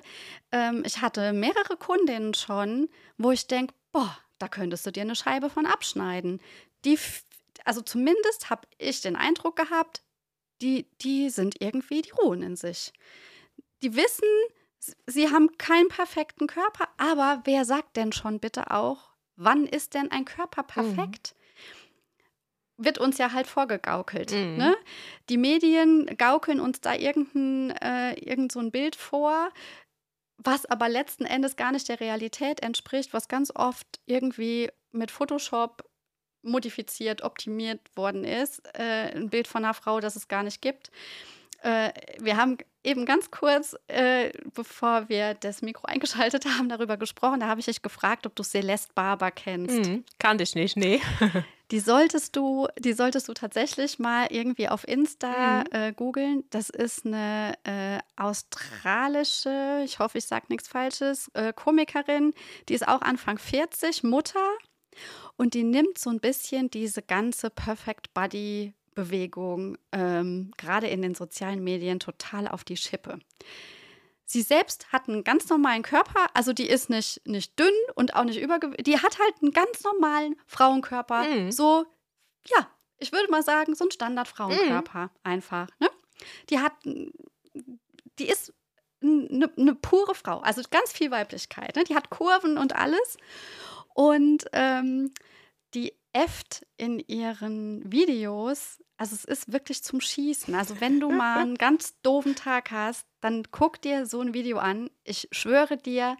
[0.52, 5.14] Ähm, ich hatte mehrere Kundinnen schon, wo ich denke, boah, da könntest du dir eine
[5.14, 6.40] Scheibe von abschneiden.
[6.84, 6.98] Die,
[7.64, 10.02] also zumindest habe ich den Eindruck gehabt,
[10.62, 12.92] die, die sind irgendwie, die ruhen in sich.
[13.82, 14.28] Die wissen,
[15.06, 20.10] sie haben keinen perfekten Körper, aber wer sagt denn schon bitte auch, wann ist denn
[20.10, 21.34] ein Körper perfekt?
[22.76, 24.32] Wird uns ja halt vorgegaukelt.
[24.32, 24.56] Mhm.
[24.56, 24.76] Ne?
[25.28, 29.50] Die Medien gaukeln uns da irgendein, äh, irgend so ein Bild vor,
[30.38, 35.84] was aber letzten Endes gar nicht der Realität entspricht, was ganz oft irgendwie mit Photoshop
[36.42, 38.62] modifiziert, optimiert worden ist.
[38.78, 40.90] Äh, ein Bild von einer Frau, das es gar nicht gibt.
[41.62, 47.40] Äh, wir haben eben ganz kurz, äh, bevor wir das Mikro eingeschaltet haben, darüber gesprochen.
[47.40, 49.76] Da habe ich dich gefragt, ob du Celeste Barber kennst.
[49.90, 50.04] Mhm.
[50.18, 51.00] kannte ich nicht, nee.
[51.70, 55.64] Die solltest du, die solltest du tatsächlich mal irgendwie auf Insta Mhm.
[55.70, 56.42] äh, googeln.
[56.50, 62.34] Das ist eine äh, australische, ich hoffe, ich sage nichts Falsches, äh, Komikerin.
[62.68, 64.40] Die ist auch Anfang 40, Mutter.
[65.40, 71.14] Und die nimmt so ein bisschen diese ganze Perfect Body Bewegung, ähm, gerade in den
[71.14, 73.18] sozialen Medien, total auf die Schippe.
[74.26, 78.24] Sie selbst hat einen ganz normalen Körper, also die ist nicht, nicht dünn und auch
[78.24, 78.84] nicht übergewichtig.
[78.84, 81.22] Die hat halt einen ganz normalen Frauenkörper.
[81.24, 81.50] Mhm.
[81.50, 81.86] So,
[82.44, 85.68] ja, ich würde mal sagen, so ein Standard-Frauenkörper einfach.
[85.78, 85.88] Ne?
[86.50, 88.52] Die hat, die ist
[89.02, 91.76] eine ne pure Frau, also ganz viel Weiblichkeit.
[91.76, 91.84] Ne?
[91.84, 93.16] Die hat Kurven und alles.
[93.94, 95.12] Und ähm,
[96.12, 100.54] äfft in ihren Videos, also es ist wirklich zum Schießen.
[100.54, 104.58] Also wenn du mal einen ganz doofen Tag hast, dann guck dir so ein Video
[104.58, 104.90] an.
[105.04, 106.16] Ich schwöre dir,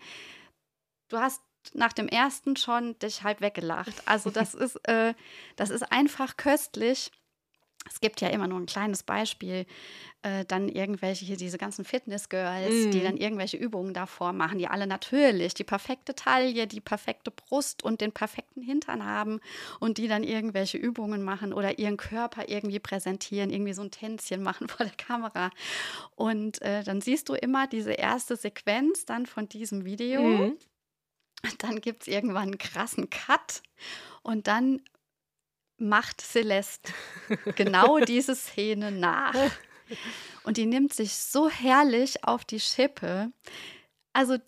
[1.08, 1.42] du hast
[1.74, 4.06] nach dem ersten schon dich halb weggelacht.
[4.06, 5.14] Also das ist, äh,
[5.56, 7.10] das ist einfach köstlich.
[7.88, 9.66] Es gibt ja immer nur ein kleines Beispiel,
[10.22, 13.04] äh, dann irgendwelche hier, diese ganzen Fitness-Girls, die Mhm.
[13.04, 18.02] dann irgendwelche Übungen davor machen, die alle natürlich die perfekte Taille, die perfekte Brust und
[18.02, 19.40] den perfekten Hintern haben
[19.80, 24.42] und die dann irgendwelche Übungen machen oder ihren Körper irgendwie präsentieren, irgendwie so ein Tänzchen
[24.42, 25.50] machen vor der Kamera.
[26.16, 30.22] Und äh, dann siehst du immer diese erste Sequenz dann von diesem Video.
[30.22, 30.58] Mhm.
[31.58, 33.62] Dann gibt es irgendwann einen krassen Cut
[34.22, 34.82] und dann
[35.80, 36.92] macht Celeste
[37.56, 39.34] genau diese Szene nach.
[40.44, 43.32] Und die nimmt sich so herrlich auf die Schippe.
[44.12, 44.38] Also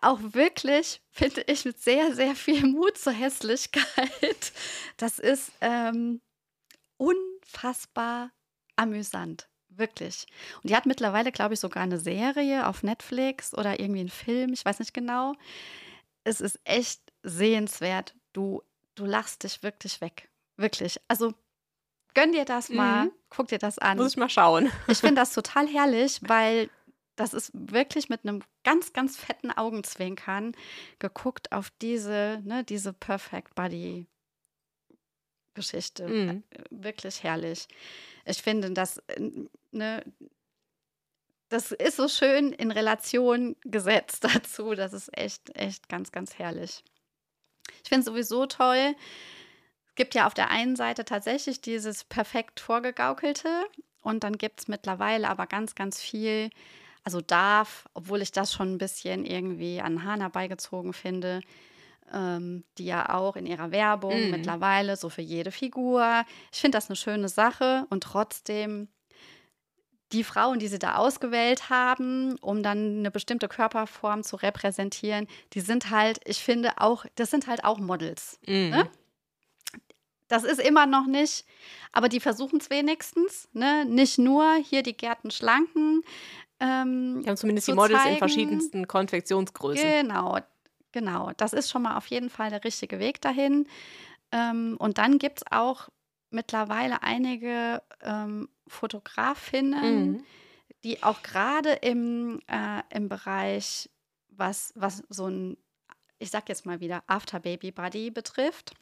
[0.00, 4.52] auch wirklich, finde ich, mit sehr, sehr viel Mut zur Hässlichkeit.
[4.96, 6.20] Das ist ähm,
[6.96, 8.30] unfassbar
[8.76, 9.48] amüsant.
[9.68, 10.26] Wirklich.
[10.62, 14.52] Und die hat mittlerweile, glaube ich, sogar eine Serie auf Netflix oder irgendwie einen Film,
[14.52, 15.34] ich weiß nicht genau.
[16.24, 18.14] Es ist echt sehenswert.
[18.32, 18.62] Du,
[18.94, 20.28] du lachst dich wirklich weg.
[20.62, 20.98] Wirklich.
[21.08, 21.34] Also
[22.14, 23.12] gönn dir das mal, Mhm.
[23.28, 23.98] guck dir das an.
[23.98, 24.70] Muss ich mal schauen.
[24.88, 26.70] Ich finde das total herrlich, weil
[27.16, 30.54] das ist wirklich mit einem ganz, ganz fetten Augenzwinkern
[30.98, 34.06] geguckt auf diese, ne, diese Perfect Body
[35.54, 36.08] Geschichte.
[36.08, 36.42] Mhm.
[36.50, 37.68] Äh, Wirklich herrlich.
[38.24, 39.30] Ich finde, das, äh,
[39.72, 40.02] ne,
[41.50, 44.74] das ist so schön in Relation gesetzt dazu.
[44.74, 46.82] Das ist echt, echt ganz, ganz herrlich.
[47.82, 48.94] Ich finde es sowieso toll.
[49.94, 53.48] Gibt ja auf der einen Seite tatsächlich dieses perfekt vorgegaukelte
[54.02, 56.50] und dann gibt es mittlerweile aber ganz, ganz viel,
[57.04, 61.40] also darf, obwohl ich das schon ein bisschen irgendwie an Hahn herbeigezogen finde,
[62.12, 64.30] ähm, die ja auch in ihrer Werbung Mhm.
[64.30, 66.24] mittlerweile so für jede Figur.
[66.52, 68.88] Ich finde das eine schöne Sache und trotzdem
[70.12, 75.60] die Frauen, die sie da ausgewählt haben, um dann eine bestimmte Körperform zu repräsentieren, die
[75.60, 78.38] sind halt, ich finde auch, das sind halt auch Models.
[78.46, 78.70] Mhm.
[78.70, 78.90] Ne?
[80.32, 81.44] Das ist immer noch nicht,
[81.92, 83.48] aber die versuchen es wenigstens.
[83.52, 83.84] Ne?
[83.84, 86.02] Nicht nur hier die Gärten schlanken.
[86.58, 88.18] Ähm, Die haben zumindest zu die Models in zeigen.
[88.18, 89.84] verschiedensten Konfektionsgrößen.
[89.88, 90.38] Genau,
[90.92, 91.32] genau.
[91.36, 93.66] Das ist schon mal auf jeden Fall der richtige Weg dahin.
[94.30, 95.88] Ähm, und dann gibt es auch
[96.30, 100.24] mittlerweile einige ähm, Fotografinnen, Mhm.
[100.84, 103.90] die auch gerade im, äh, im Bereich,
[104.30, 105.56] was, was so ein,
[106.18, 108.72] ich sag jetzt mal wieder, After-Baby-Body betrifft,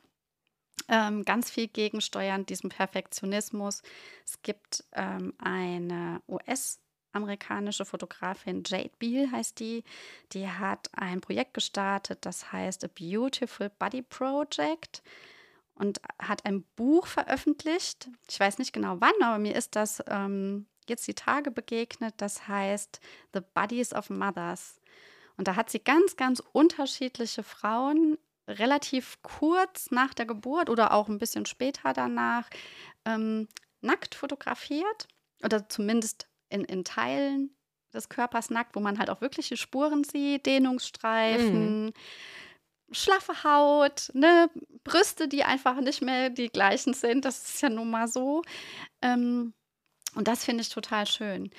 [0.89, 3.83] ähm, ganz viel gegensteuern, diesem Perfektionismus.
[4.25, 9.85] Es gibt ähm, eine US-amerikanische Fotografin, Jade Beal heißt die,
[10.33, 15.03] die hat ein Projekt gestartet, das heißt A Beautiful Body Project
[15.75, 18.09] und hat ein Buch veröffentlicht.
[18.29, 22.15] Ich weiß nicht genau wann, aber mir ist das ähm, jetzt die Tage begegnet.
[22.19, 23.01] Das heißt
[23.33, 24.81] The Bodies of Mothers.
[25.39, 28.19] Und da hat sie ganz, ganz unterschiedliche Frauen
[28.59, 32.49] relativ kurz nach der Geburt oder auch ein bisschen später danach
[33.05, 33.49] ähm,
[33.81, 35.09] nackt fotografiert
[35.43, 37.55] oder zumindest in, in Teilen
[37.93, 41.93] des Körpers nackt, wo man halt auch wirkliche Spuren sieht, Dehnungsstreifen,
[42.93, 44.51] schlaffe Haut, ne,
[44.85, 47.25] Brüste, die einfach nicht mehr die gleichen sind.
[47.25, 48.43] Das ist ja nun mal so.
[49.03, 49.55] Ähm,
[50.15, 51.51] und das finde ich total schön.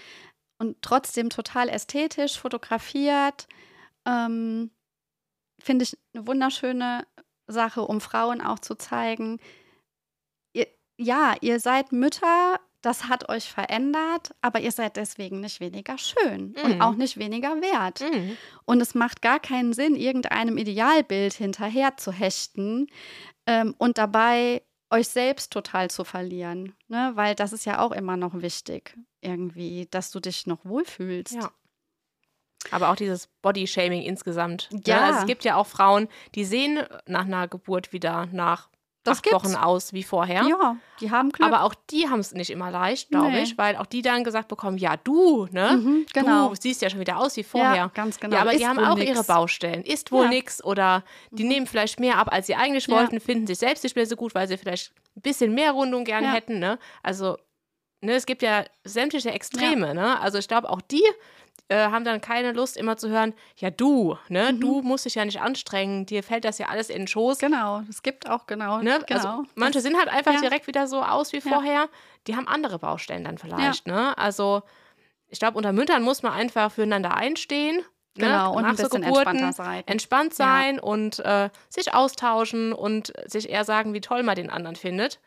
[0.58, 3.48] Und trotzdem total ästhetisch fotografiert.
[4.06, 4.72] Ähm,
[5.64, 7.06] finde ich eine wunderschöne
[7.48, 9.40] Sache, um Frauen auch zu zeigen,
[10.54, 15.98] ihr, ja, ihr seid Mütter, das hat euch verändert, aber ihr seid deswegen nicht weniger
[15.98, 16.82] schön und Mhm.
[16.82, 18.02] auch nicht weniger wert.
[18.02, 18.38] Mhm.
[18.66, 22.88] Und es macht gar keinen Sinn, irgendeinem Idealbild hinterher zu hechten
[23.46, 26.76] ähm, und dabei euch selbst total zu verlieren.
[26.88, 27.12] Ne?
[27.16, 31.36] Weil das ist ja auch immer noch wichtig, irgendwie, dass du dich noch wohlfühlst.
[31.36, 31.52] Ja.
[32.70, 34.70] Aber auch dieses Body-Shaming insgesamt.
[34.72, 34.82] ne?
[34.86, 35.02] Ja.
[35.02, 38.70] Also es gibt ja auch Frauen, die sehen nach einer Geburt wieder nach
[39.04, 39.44] Das acht gibt's.
[39.46, 40.44] Wochen aus wie vorher.
[40.44, 41.48] Ja, die haben Glück.
[41.48, 43.42] Aber auch die haben es nicht immer leicht, glaube Nee.
[43.44, 45.78] ich, weil auch die dann gesagt bekommen, ja, du, ne?
[45.82, 46.50] Mhm, genau.
[46.50, 47.76] Du siehst ja schon wieder aus wie vorher.
[47.76, 48.36] Ja, ganz genau.
[48.36, 49.10] Ja, aber die Ist haben wohl auch nix.
[49.10, 49.84] ihre Baustellen.
[49.84, 50.30] Ist wohl Ja.
[50.30, 52.96] nix oder die nehmen vielleicht mehr ab, als sie eigentlich Ja.
[52.96, 56.04] wollten, finden sich selbst nicht mehr so gut, weil sie vielleicht ein bisschen mehr Rundung
[56.06, 56.34] gerne Ja.
[56.34, 56.78] hätten, ne?
[57.02, 57.38] Also,
[58.02, 60.20] ne, es gibt ja sämtliche Extreme, ne?
[60.20, 61.04] Also ich glaube, auch die
[61.68, 64.52] äh, haben dann keine Lust, immer zu hören, ja, du, ne?
[64.52, 64.60] Mhm.
[64.60, 67.38] Du musst dich ja nicht anstrengen, dir fällt das ja alles in den Schoß.
[67.40, 68.80] Genau, es gibt auch genau.
[68.80, 69.00] Ne?
[69.08, 69.20] genau.
[69.20, 70.42] Also manche sind halt einfach ja.
[70.42, 71.44] direkt wieder so aus wie Ja.
[71.50, 71.90] vorher.
[72.28, 73.88] Die haben andere Baustellen dann vielleicht.
[73.88, 74.18] Ne?
[74.18, 74.64] Also
[75.30, 77.82] ich glaube, unter Müttern muss man einfach füreinander einstehen.
[78.16, 78.58] genau, ne?
[78.58, 79.84] und Nach ein so bisschen Geburten sein.
[79.86, 80.46] entspannt Ja.
[80.46, 85.22] sein und äh, sich austauschen und sich eher sagen, wie toll man den anderen findet.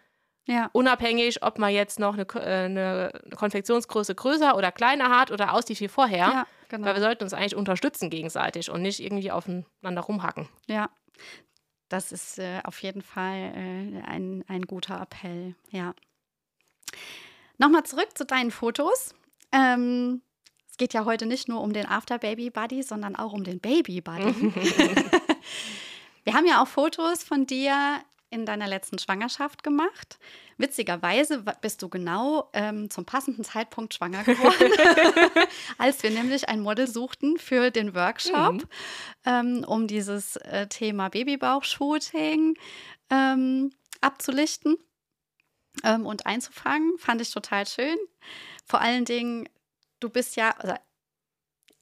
[0.46, 5.54] Ja, Unabhängig, ob man jetzt noch eine, äh, eine Konfektionsgröße größer oder kleiner hat oder
[5.54, 6.26] aussieht wie vorher.
[6.26, 6.86] ja, genau.
[6.86, 10.48] Weil wir sollten uns eigentlich unterstützen gegenseitig und nicht irgendwie aufeinander rumhacken.
[10.66, 10.90] Ja,
[11.88, 15.94] das ist äh, auf jeden Fall äh, ein, ein guter Appell, ja.
[17.56, 19.14] Nochmal zurück zu deinen Fotos.
[19.52, 20.20] Ähm,
[20.70, 24.52] es geht ja heute nicht nur um den After-Baby-Buddy, sondern auch um den Baby-Buddy.
[26.24, 28.00] Wir haben ja auch Fotos von dir
[28.34, 30.18] in deiner letzten Schwangerschaft gemacht.
[30.58, 34.72] Witzigerweise bist du genau ähm, zum passenden Zeitpunkt schwanger geworden,
[35.78, 38.68] als wir nämlich ein Model suchten für den Workshop, Mhm.
[39.24, 42.56] ähm, um dieses äh, Thema Babybauch-Shooting
[43.10, 44.76] ähm, abzulichten
[45.84, 46.98] ähm, und einzufangen.
[46.98, 47.96] Fand ich total schön.
[48.64, 49.48] Vor allen Dingen,
[50.00, 50.74] du bist ja, also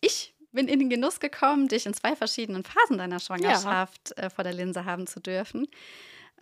[0.01, 4.45] ich bin in den Genuss gekommen, dich in zwei verschiedenen Phasen deiner Schwangerschaft äh, vor
[4.45, 5.67] der Linse haben zu dürfen.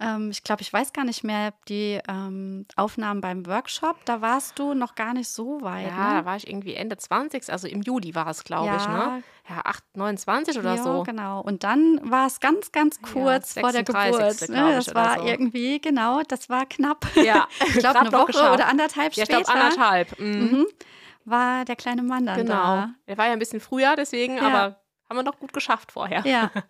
[0.01, 4.59] Ähm, ich glaube, ich weiß gar nicht mehr, die ähm, Aufnahmen beim Workshop, da warst
[4.59, 5.89] du noch gar nicht so weit.
[5.89, 6.21] Ja, ne?
[6.21, 9.17] da war ich irgendwie Ende 20, also im Juli war es, glaube ich, Ja.
[9.17, 9.23] ne?
[9.49, 11.03] Ja, 8, 29 oder ja, so.
[11.03, 11.41] genau.
[11.41, 14.47] Und dann war es ganz, ganz kurz vor der 36.
[14.47, 14.49] Geburt.
[14.65, 14.79] Ne?
[14.79, 15.27] ich, Das war so.
[15.27, 17.07] irgendwie, genau, das war knapp.
[17.17, 20.19] Ja, Ich glaube, eine Woche oder anderthalb Ja, ich später glaube anderthalb.
[20.21, 20.27] Mhm.
[20.51, 20.67] mhm,
[21.25, 22.55] war der kleine Mann dann Genau.
[22.55, 22.91] da.
[23.07, 24.43] Er war ja ein bisschen früher, deswegen, Ja.
[24.47, 26.23] aber haben wir noch gut geschafft vorher.
[26.25, 26.51] Ja.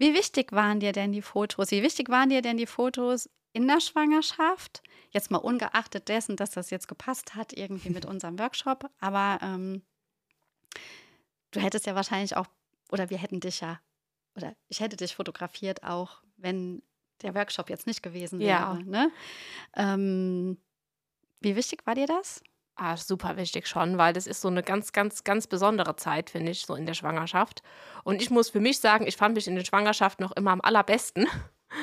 [0.00, 1.70] Wie wichtig waren dir denn die Fotos?
[1.72, 4.82] Wie wichtig waren dir denn die Fotos in der Schwangerschaft.
[5.10, 8.90] Jetzt mal ungeachtet dessen, dass das jetzt gepasst hat, irgendwie mit unserem Workshop.
[8.98, 9.82] Aber ähm,
[11.50, 12.46] du hättest ja wahrscheinlich auch,
[12.90, 13.78] oder wir hätten dich ja,
[14.36, 16.82] oder ich hätte dich fotografiert auch, wenn
[17.20, 18.48] der Workshop jetzt nicht gewesen wäre.
[18.48, 18.78] Ja.
[18.82, 19.12] Ne?
[19.76, 20.56] Ähm,
[21.40, 22.42] wie wichtig war dir das?
[22.82, 26.50] Ah, super wichtig schon, weil das ist so eine ganz, ganz, ganz besondere Zeit, finde
[26.52, 27.62] ich, so in der Schwangerschaft.
[28.04, 30.62] Und ich muss für mich sagen, ich fand mich in der Schwangerschaft noch immer am
[30.62, 31.26] allerbesten.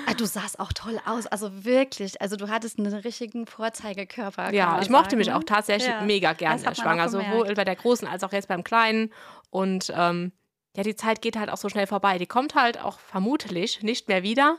[0.07, 2.19] Ah, du sahst auch toll aus, also wirklich.
[2.19, 4.51] Also du hattest einen richtigen Vorzeigekörper.
[4.51, 5.35] Ja, ich mochte sagen, mich ne?
[5.37, 6.01] auch tatsächlich Ja.
[6.01, 9.13] mega gern Schwanger, sowohl bei der Großen als auch jetzt beim Kleinen.
[9.51, 10.31] Und ähm,
[10.75, 12.17] ja, die Zeit geht halt auch so schnell vorbei.
[12.17, 14.57] Die kommt halt auch vermutlich nicht mehr wieder.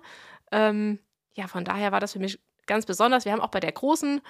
[0.52, 1.00] Ähm,
[1.34, 3.24] ja, von daher war das für mich ganz besonders.
[3.24, 4.20] Wir haben auch bei der Großen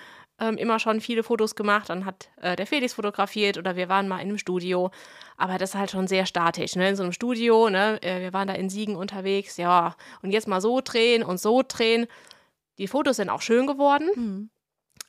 [0.41, 1.91] ähm, immer schon viele Fotos gemacht.
[1.91, 4.91] Dann hat äh, der Felix fotografiert oder wir waren mal in einem Studio.
[5.37, 6.89] Aber das ist halt schon sehr statisch, ne?
[6.91, 8.01] In so einem Studio, ne?
[8.03, 9.97] Äh, wir waren da in Siegen unterwegs, ja.
[10.23, 12.07] Und jetzt mal so drehen und so drehen.
[12.79, 14.51] Die Fotos sind auch schön geworden Mhm.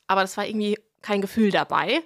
[0.08, 2.02] aber das war irgendwie kein Gefühl dabei.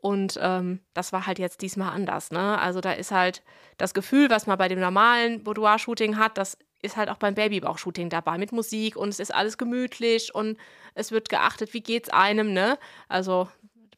[0.00, 2.30] Und ähm, das war halt jetzt diesmal anders.
[2.30, 2.58] Ne?
[2.58, 3.42] Also da ist halt
[3.78, 8.08] das Gefühl, was man bei dem normalen Boudoir-Shooting hat, das ist halt auch beim Babybauch-Shooting
[8.08, 10.56] dabei mit Musik und es ist alles gemütlich und
[10.94, 12.52] es wird geachtet, wie geht's einem.
[12.52, 12.78] Ne?
[13.08, 13.48] Also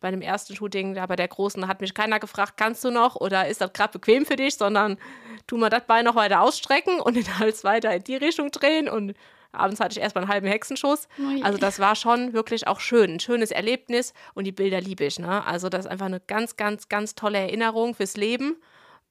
[0.01, 3.17] bei dem ersten Shooting, da bei der Großen, hat mich keiner gefragt, kannst du noch
[3.17, 4.99] oder ist das gerade bequem für dich, sondern
[5.47, 8.89] tu mal das Bein noch weiter ausstrecken und den Hals weiter in die Richtung drehen
[8.89, 9.15] und
[9.53, 11.09] abends hatte ich erstmal einen halben Hexenschuss.
[11.19, 11.43] Ui.
[11.43, 15.19] Also das war schon wirklich auch schön, ein schönes Erlebnis und die Bilder liebe ich.
[15.19, 15.45] Ne?
[15.45, 18.57] Also das ist einfach eine ganz, ganz, ganz tolle Erinnerung fürs Leben,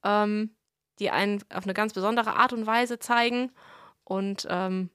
[0.04, 0.56] ähm,
[1.00, 3.52] die einen auf eine ganz besondere Art und Weise zeigen
[4.04, 4.90] und ähm,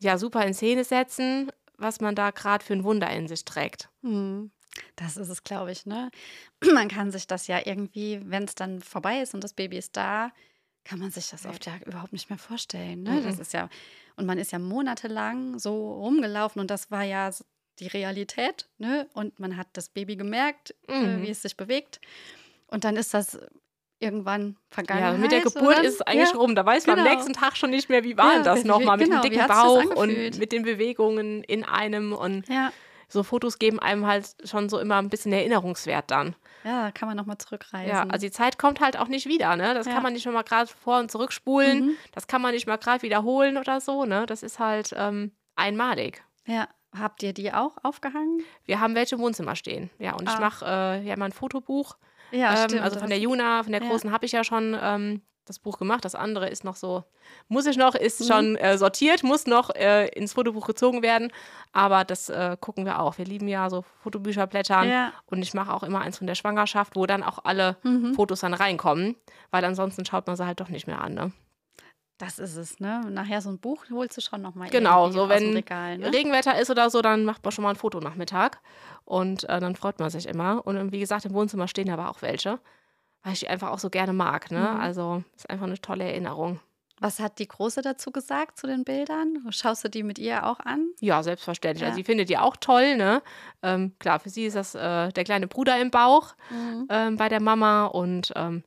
[0.00, 3.88] ja, super in Szene setzen, was man da gerade für ein Wunder in sich trägt.
[4.02, 4.50] Hm.
[4.96, 6.10] Das ist es, glaube ich, ne?
[6.74, 9.96] Man kann sich das ja irgendwie, wenn es dann vorbei ist und das Baby ist
[9.96, 10.32] da,
[10.84, 13.02] kann man sich das oft ja überhaupt nicht mehr vorstellen.
[13.02, 13.20] Ne?
[13.22, 13.40] Das Mhm.
[13.42, 13.68] ist ja,
[14.16, 17.30] und man ist ja monatelang so rumgelaufen und das war ja
[17.78, 19.08] die Realität, ne?
[19.14, 21.22] Und man hat das Baby gemerkt, äh, Mhm.
[21.22, 22.00] wie es sich bewegt.
[22.68, 23.38] Und dann ist das
[23.98, 25.00] irgendwann vergangen.
[25.02, 26.54] Ja, mit der Geburt ist es eigentlich rum.
[26.54, 27.14] Da weiß man am genau.
[27.16, 29.46] nächsten Tag schon nicht mehr, wie war Ja, denn das nochmal mit genau, dem dicken
[29.46, 32.72] Bauch und mit den Bewegungen in einem und Ja,
[33.08, 36.34] so Fotos geben einem halt schon so immer ein bisschen Erinnerungswert dann.
[36.64, 37.88] ja, kann man nochmal zurückreisen.
[37.88, 39.72] Ja, also die Zeit kommt halt auch nicht wieder, ne?
[39.74, 39.92] Das Ja.
[39.94, 41.86] kann man nicht mal gerade vor- und zurückspulen.
[41.86, 41.90] Mhm.
[42.12, 44.26] Das kann man nicht mal gerade wiederholen oder so, ne?
[44.26, 46.22] Das ist halt ähm, einmalig.
[46.46, 46.68] ja.
[46.98, 48.42] Habt ihr die auch aufgehangen?
[48.64, 49.90] Wir haben welche im Wohnzimmer stehen.
[49.98, 50.40] Ja, und ich Ah.
[50.40, 51.94] mache äh, ja immer ein Fotobuch.
[52.30, 53.88] Ja, ähm, also von der Juna, von der Ja.
[53.88, 56.04] Großen habe ich ja schon ähm, das Buch gemacht.
[56.04, 57.04] Das andere ist noch so,
[57.48, 58.24] muss ich noch, ist Mhm.
[58.24, 61.32] schon äh, sortiert, muss noch äh, ins Fotobuch gezogen werden.
[61.72, 63.16] Aber das äh, gucken wir auch.
[63.18, 64.88] Wir lieben ja so Fotobücher blättern.
[64.88, 65.12] Ja.
[65.26, 68.14] Und ich mache auch immer eins von der Schwangerschaft, wo dann auch alle Mhm.
[68.14, 69.14] Fotos dann reinkommen.
[69.52, 71.14] Weil ansonsten schaut man sie halt doch nicht mehr an.
[71.14, 71.32] Ne?
[72.18, 73.02] Das ist es, ne?
[73.10, 76.12] Nachher so ein Buch holst du schon nochmal Genau, so wenn Regal, ne?
[76.12, 78.58] Regenwetter ist oder so, dann macht man schon mal ein Fotonachmittag.
[79.04, 80.66] Und äh, dann freut man sich immer.
[80.66, 82.58] Und wie gesagt, im Wohnzimmer stehen aber auch welche.
[83.22, 84.50] Weil ich die einfach auch so gerne mag.
[84.50, 84.60] Ne?
[84.60, 84.80] Mhm.
[84.80, 86.58] Also ist einfach eine tolle Erinnerung.
[86.98, 89.44] Was hat die Große dazu gesagt zu den Bildern?
[89.50, 90.88] Schaust du die mit ihr auch an?
[91.00, 91.82] Ja, selbstverständlich.
[91.82, 91.88] Ja.
[91.88, 93.20] Also sie findet die auch toll, ne?
[93.62, 96.86] Ähm, klar, für sie ist das äh, der kleine Bruder im Bauch Mhm.
[96.88, 98.64] ähm, bei der Mama und ähm,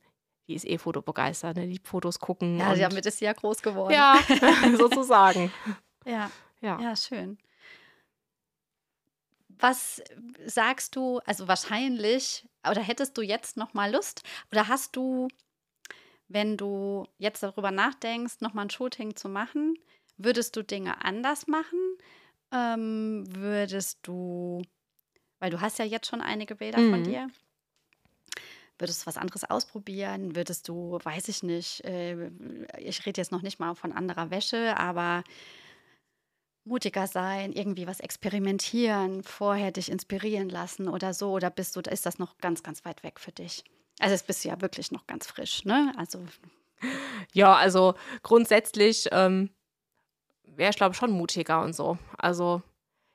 [0.50, 1.66] die ist eh fotobegeistert, ne?
[1.68, 2.58] Die Fotos gucken.
[2.58, 3.94] Ja, damit ist sie ja groß geworden.
[3.94, 4.20] ja,
[4.76, 5.50] sozusagen.
[6.04, 6.30] ja.
[6.60, 6.78] Ja.
[6.80, 7.38] Ja, schön.
[9.58, 10.02] Was
[10.46, 15.28] sagst du, also wahrscheinlich, oder hättest du jetzt noch mal Lust, oder hast du,
[16.28, 19.74] wenn du jetzt darüber nachdenkst, noch mal ein Shooting zu machen,
[20.16, 21.78] würdest du Dinge anders machen?
[22.52, 24.62] Ähm, würdest du,
[25.38, 27.04] weil du hast ja jetzt schon einige Bilder von Mhm.
[27.04, 27.28] dir,
[28.80, 30.34] würdest du was anderes ausprobieren?
[30.34, 32.30] Würdest du, weiß ich nicht, äh,
[32.78, 35.22] ich rede jetzt noch nicht mal von anderer Wäsche, aber
[36.64, 41.32] mutiger sein, irgendwie was experimentieren, vorher dich inspirieren lassen oder so?
[41.32, 43.64] Oder bist du, ist das noch ganz, ganz weit weg für dich?
[43.98, 45.92] Also jetzt bist du ja wirklich noch ganz frisch, ne?
[45.96, 46.24] Also
[47.32, 49.50] Ja, also grundsätzlich ähm,
[50.44, 51.98] wäre ich, glaube schon mutiger und so.
[52.18, 52.62] Also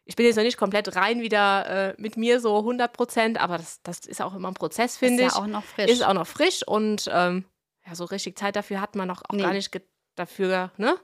[0.06, 3.58] ich bin jetzt noch nicht komplett rein wieder äh, mit mir so 100 Prozent, aber
[3.58, 5.34] das, das ist auch immer ein Prozess, ist finde ja ich.
[5.36, 5.91] auch noch frisch.
[5.91, 7.46] Ist auch noch frisch und ähm,
[7.88, 9.44] ja, so richtig Zeit dafür hat man noch auch Nee.
[9.44, 9.72] gar nicht
[10.15, 10.96] dafür, ne?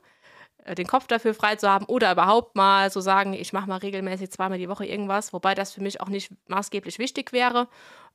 [0.63, 3.77] äh, Den Kopf dafür frei zu haben oder überhaupt mal so sagen, ich mache mal
[3.77, 7.67] regelmäßig zweimal die Woche irgendwas, wobei das für mich auch nicht maßgeblich wichtig wäre.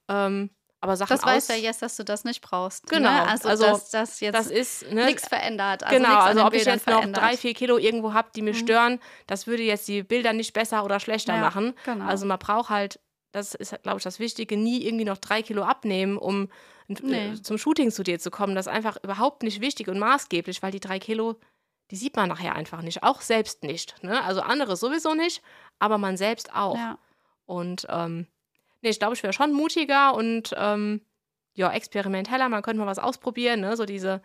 [0.09, 0.51] Ähm,
[0.87, 2.87] aber Sachen das weiß aus, ja jetzt, dass du das nicht brauchst.
[2.87, 3.29] Genau, Ne?
[3.29, 5.83] Also, also dass das jetzt das ist ne, nichts verändert.
[5.85, 7.23] Also genau, also ob ich Bildern jetzt noch verändert.
[7.23, 8.59] drei, vier Kilo irgendwo habe, die mir Mhm.
[8.59, 11.75] stören, das würde jetzt die Bilder nicht besser oder schlechter Ja, machen.
[11.85, 12.05] genau.
[12.07, 13.01] Also man braucht halt,
[13.33, 16.49] das ist, glaube ich, das Wichtige, nie irgendwie noch drei Kilo abnehmen, um
[16.89, 17.33] Nee.
[17.33, 18.55] äh, zum Shooting zu dir zu kommen.
[18.55, 21.35] Das ist einfach überhaupt nicht wichtig und maßgeblich, weil die drei Kilo,
[21.91, 24.01] die sieht man nachher einfach nicht, auch selbst nicht.
[24.05, 24.23] Ne?
[24.23, 25.43] Also andere sowieso nicht,
[25.81, 26.77] aber man selbst auch.
[26.77, 26.99] Ja.
[27.45, 28.27] Und ähm,
[28.87, 31.01] nee, ich glaube, ich wäre schon mutiger und ähm,
[31.55, 32.49] ja, experimenteller.
[32.49, 33.77] Man könnte mal was ausprobieren, ne?
[33.77, 34.23] So diese,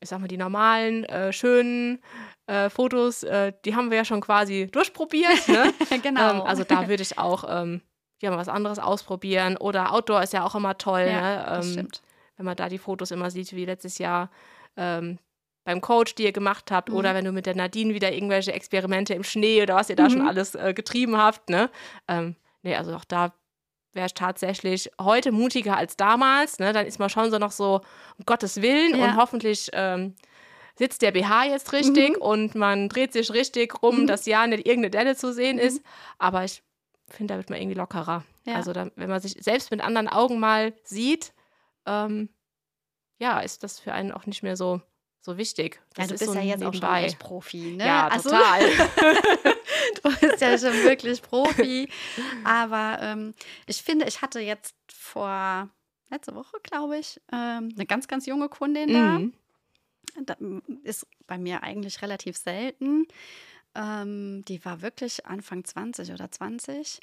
[0.00, 2.02] ich sag mal, die normalen, äh, schönen
[2.46, 5.48] äh, Fotos, äh, die haben wir ja schon quasi durchprobiert.
[5.48, 5.72] Ne?
[6.02, 6.30] genau.
[6.34, 7.80] Ähm, also da würde ich auch ähm,
[8.20, 9.56] ja, mal was anderes ausprobieren.
[9.56, 11.44] Oder Outdoor ist ja auch immer toll, ja, ne?
[11.48, 12.02] das Ähm, stimmt.
[12.36, 14.30] wenn man da die Fotos immer sieht, wie letztes Jahr
[14.76, 15.18] ähm,
[15.64, 16.96] beim Coach, die ihr gemacht habt, Mhm.
[16.96, 20.10] oder wenn du mit der Nadine wieder irgendwelche Experimente im Schnee oder was ihr da
[20.10, 20.28] schon Mhm.
[20.28, 21.70] alles äh, getrieben habt, ne?
[22.08, 23.32] Ähm, nee, also auch da
[23.94, 26.72] wäre ich tatsächlich heute mutiger als damals, ne?
[26.72, 27.80] Dann ist man schon so noch so,
[28.18, 29.04] um Gottes Willen Ja.
[29.04, 30.14] und hoffentlich ähm,
[30.76, 32.22] sitzt der BH jetzt richtig Mhm.
[32.22, 34.06] und man dreht sich richtig rum, Mhm.
[34.06, 35.62] dass ja nicht irgendeine Delle zu sehen Mhm.
[35.62, 35.82] ist.
[36.18, 36.62] Aber ich
[37.08, 38.24] finde, da wird man irgendwie lockerer.
[38.44, 38.54] Ja.
[38.56, 41.32] Also da, wenn man sich selbst mit anderen Augen mal sieht,
[41.86, 42.28] ähm,
[43.18, 44.80] ja, ist das für einen auch nicht mehr so,
[45.24, 45.80] so wichtig.
[45.96, 47.86] Ja, Das du ist bist so ja jetzt auch schon echt Profi, ne?
[47.86, 48.60] Ja, also, total.
[50.02, 51.88] du bist ja schon wirklich Profi.
[52.44, 53.34] Aber ähm,
[53.66, 55.70] ich finde, ich hatte jetzt vor
[56.10, 59.18] letzte Woche, glaube ich, ähm, eine ganz, ganz junge Kundin da.
[59.18, 59.32] Mhm.
[60.26, 60.36] Das
[60.84, 63.06] ist bei mir eigentlich relativ selten.
[63.74, 67.00] Ähm, die war wirklich Anfang 20 oder 20.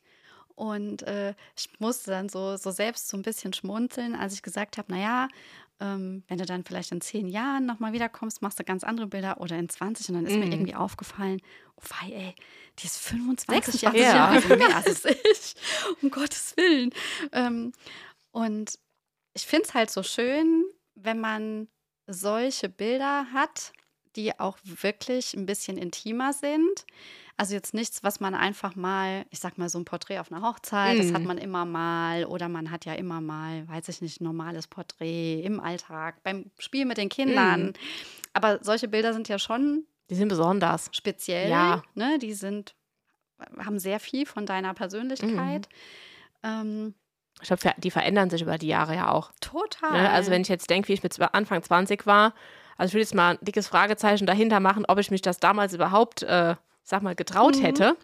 [0.56, 4.78] Und äh, ich musste dann so, so selbst so ein bisschen schmunzeln, als ich gesagt
[4.78, 5.28] habe, naja,
[5.82, 9.42] ähm, wenn du dann vielleicht in zehn Jahren nochmal wiederkommst, machst du ganz andere Bilder
[9.42, 10.52] oder in 20 und dann ist mir Mhm.
[10.52, 11.42] irgendwie aufgefallen,
[11.76, 12.36] oh wei, ey,
[12.80, 14.44] die ist 25 26 Jahre.
[14.48, 15.56] Jahre mehr als ich,
[16.02, 16.92] um Gottes Willen.
[17.34, 17.72] Ähm,
[18.32, 18.78] und
[19.34, 20.64] ich finde es halt so schön,
[20.96, 21.68] wenn man
[22.08, 23.74] solche Bilder hat,
[24.16, 26.86] die auch wirklich ein bisschen intimer sind.
[27.38, 30.42] Also jetzt nichts, was man einfach mal, ich sag mal, so ein Porträt auf einer
[30.48, 31.28] Hochzeit, das hat Mhm.
[31.28, 32.26] man immer mal.
[32.26, 36.52] Oder man hat ja immer mal, weiß ich nicht, ein normales Porträt im Alltag, beim
[36.60, 37.68] Spiel mit den Kindern.
[37.68, 37.74] Mhm.
[38.34, 40.90] Aber solche Bilder sind ja schon Die sind besonders.
[40.92, 41.50] speziell.
[41.50, 41.82] Ja.
[41.96, 42.20] Ne?
[42.20, 42.76] Die sind,
[43.58, 45.68] haben sehr viel von deiner Persönlichkeit.
[46.44, 46.50] Mhm.
[46.50, 46.94] Ähm,
[47.42, 49.32] Ich glaube, die verändern sich über die Jahre ja auch.
[49.42, 49.94] total.
[49.94, 50.10] Ne?
[50.12, 52.36] Also wenn ich jetzt denke, wie ich mit Anfang 20 war,
[52.82, 55.74] also ich will jetzt mal ein dickes Fragezeichen dahinter machen, ob ich mich das damals
[55.76, 57.62] überhaupt, äh, sag mal, getraut Mhm.
[57.62, 57.96] hätte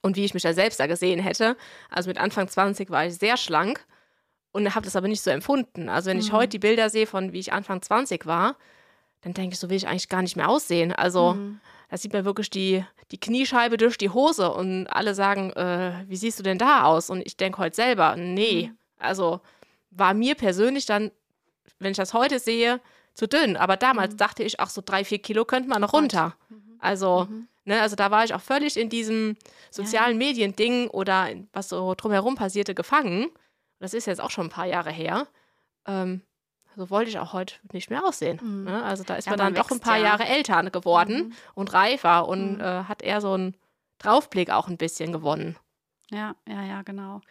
[0.00, 1.58] und wie ich mich da selbst da gesehen hätte.
[1.90, 3.84] Also mit Anfang 20 war ich sehr schlank
[4.52, 5.90] und habe das aber nicht so empfunden.
[5.90, 6.36] Also wenn ich Mhm.
[6.36, 8.56] heute die Bilder sehe von wie ich Anfang 20 war,
[9.20, 10.92] dann denke ich, so will ich eigentlich gar nicht mehr aussehen.
[10.94, 11.60] Also Mhm.
[11.90, 16.16] da sieht man wirklich die, die Kniescheibe durch die Hose und alle sagen, äh, wie
[16.16, 17.10] siehst du denn da aus?
[17.10, 18.70] Und ich denke heute selber, nee.
[18.70, 18.78] Mhm.
[18.98, 19.40] Also
[19.90, 21.10] war mir persönlich dann,
[21.78, 22.80] wenn ich das heute sehe,
[23.16, 23.56] zu dünn.
[23.56, 24.18] Aber damals Mhm.
[24.18, 26.36] dachte ich, ach, so drei, vier Kilo könnte man noch runter.
[26.48, 26.76] Mhm.
[26.78, 27.48] Also, Mhm.
[27.64, 29.36] ne, also da war ich auch völlig in diesem
[29.70, 33.26] sozialen Medien-Ding oder was so drumherum passierte gefangen.
[33.80, 35.26] Das ist jetzt auch schon ein paar Jahre her.
[35.86, 36.22] Ähm,
[36.76, 38.38] so wollte ich auch heute nicht mehr aussehen.
[38.42, 38.64] Mhm.
[38.64, 38.84] Ne?
[38.84, 40.04] Also da ist Ja, man man dann doch ein wächst paar ja.
[40.04, 41.32] Jahre älter geworden Mhm.
[41.54, 43.56] und reifer und äh, hat eher so einen
[43.98, 45.56] Draufblick auch ein bisschen gewonnen.
[46.10, 47.22] Ja, ja, ja, genau.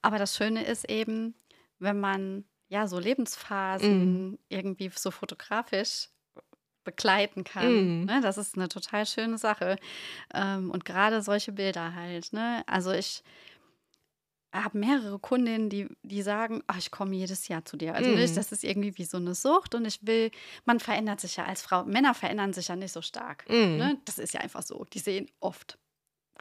[0.00, 1.34] Aber das Schöne ist eben,
[1.80, 6.08] wenn man ja so Lebensphasen irgendwie so fotografisch
[6.84, 8.00] begleiten kann.
[8.00, 8.04] Mhm.
[8.06, 8.20] Ne?
[8.20, 9.76] Das ist eine total schöne Sache.
[10.34, 12.32] Ähm, und gerade solche Bilder halt.
[12.32, 12.62] Ne?
[12.66, 13.22] Also ich
[14.52, 17.94] habe mehrere Kundinnen, die, die sagen, "Ah, ich komme jedes Jahr zu dir.
[17.94, 18.16] Also Mhm.
[18.16, 20.30] nicht, das ist irgendwie wie so eine Sucht und ich will,
[20.64, 21.84] man verändert sich ja als Frau.
[21.84, 23.48] Männer verändern sich ja nicht so stark.
[23.48, 23.76] Mhm.
[23.78, 23.98] Ne?
[24.04, 24.84] Das ist ja einfach so.
[24.92, 25.76] Die sehen oft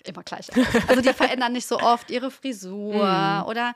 [0.04, 0.58] immer gleich aus.
[0.88, 3.06] Also die verändern nicht so oft ihre Frisur
[3.44, 3.48] Mhm.
[3.48, 3.74] oder.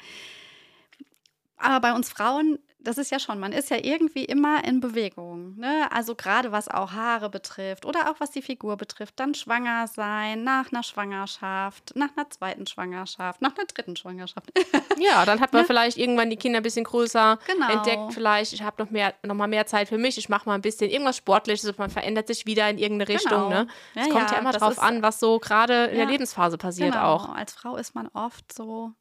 [1.57, 5.57] Aber bei uns Frauen, das ist ja schon, man ist ja irgendwie immer in Bewegung.
[5.57, 5.89] Ne?
[5.91, 10.43] Also gerade was auch Haare betrifft oder auch was die Figur betrifft, dann schwanger sein,
[10.43, 14.51] nach einer Schwangerschaft, nach einer zweiten Schwangerschaft, nach einer dritten Schwangerschaft.
[14.99, 15.67] Ja, dann hat man Ne?
[15.67, 17.69] vielleicht irgendwann die Kinder ein bisschen größer, Genau.
[17.71, 20.55] entdeckt vielleicht, ich habe noch, mehr, noch mal mehr Zeit für mich, ich mache mal
[20.55, 23.49] ein bisschen irgendwas Sportliches, man verändert sich wieder in irgendeine Richtung.
[23.49, 23.49] Genau.
[23.49, 23.67] Ne?
[23.95, 26.09] Es kommt ja immer das drauf an, was so gerade in der Ja.
[26.11, 27.13] Lebensphase passiert genau.
[27.13, 27.29] auch.
[27.29, 28.91] Als Frau ist man oft so,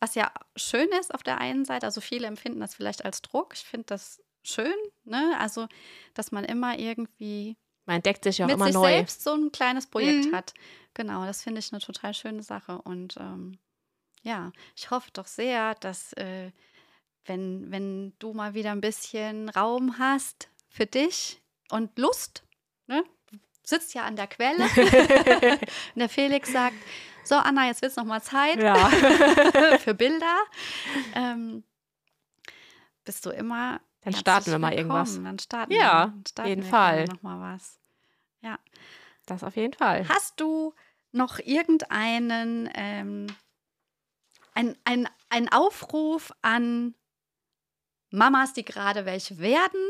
[0.00, 3.52] was ja schön ist auf der einen Seite, also viele empfinden das vielleicht als Druck.
[3.54, 5.36] Ich finde das schön, ne?
[5.38, 5.66] Also,
[6.14, 7.56] dass man immer irgendwie
[7.86, 8.88] Man entdeckt sich ja auch mit immer sich neu.
[8.88, 10.34] selbst so ein kleines Projekt Mhm.
[10.34, 10.54] hat.
[10.94, 12.80] Genau, das finde ich eine total schöne Sache.
[12.82, 13.58] Und ähm,
[14.22, 16.50] ja, ich hoffe doch sehr, dass äh,
[17.26, 22.42] wenn, wenn du mal wieder ein bisschen Raum hast für dich und Lust,
[22.86, 23.04] ne?
[23.30, 24.64] Du sitzt ja an der Quelle.
[24.64, 25.60] und
[26.00, 26.76] der Felix sagt,
[27.28, 28.74] so Anna, jetzt wird es nochmal Zeit Ja.
[29.78, 30.36] für Bilder.
[31.14, 31.62] Ähm,
[33.04, 35.22] bist du immer Dann starten wir mal irgendwas.
[35.22, 37.04] Dann starten Ja, wir, dann starten jeden wir Fall.
[37.04, 37.78] Noch mal was.
[39.28, 40.08] Das auf jeden Fall.
[40.08, 40.74] Hast du
[41.12, 43.26] noch irgendeinen ähm,
[44.54, 46.94] ein, ein, ein Aufruf an
[48.10, 49.80] Mamas, die gerade welche werden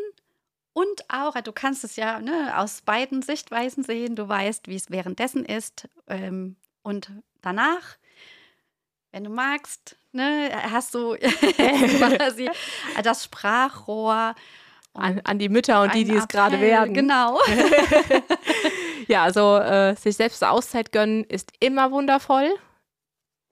[0.72, 4.16] Und auch, du kannst es ja ne, aus beiden Sichtweisen sehen.
[4.16, 7.10] Du weißt, wie es währenddessen ist ähm, und
[7.40, 7.96] danach.
[9.10, 11.16] Wenn du magst, ne, hast du
[12.16, 12.50] quasi
[13.02, 14.34] das Sprachrohr.
[14.94, 16.92] An, an, die Mütter und die, die es gerade werden.
[16.92, 17.38] Genau.
[19.06, 22.50] ja, also äh, sich selbst Auszeit gönnen ist immer wundervoll.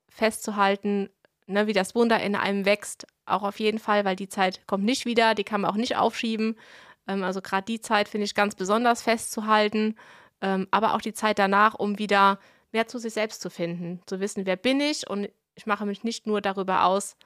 [0.08, 1.08] Festzuhalten,
[1.46, 4.84] ne, wie das Wunder in einem wächst, auch auf jeden Fall, weil die Zeit kommt
[4.84, 6.56] nicht wieder, die kann man auch nicht aufschieben.
[7.06, 9.96] Ähm, also gerade die Zeit finde ich ganz besonders festzuhalten,
[10.40, 12.38] ähm, aber auch die Zeit danach, um wieder
[12.76, 16.04] mehr zu sich selbst zu finden, zu wissen, wer bin ich und ich mache mich
[16.04, 17.16] nicht nur darüber aus,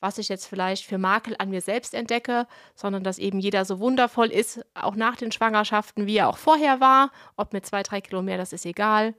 [0.00, 3.80] was ich jetzt vielleicht für Makel an mir selbst entdecke, sondern dass eben jeder so
[3.80, 7.10] wundervoll ist, auch nach den Schwangerschaften, wie er auch vorher war.
[7.36, 9.14] Ob mit zwei, drei Kilo mehr, das ist egal.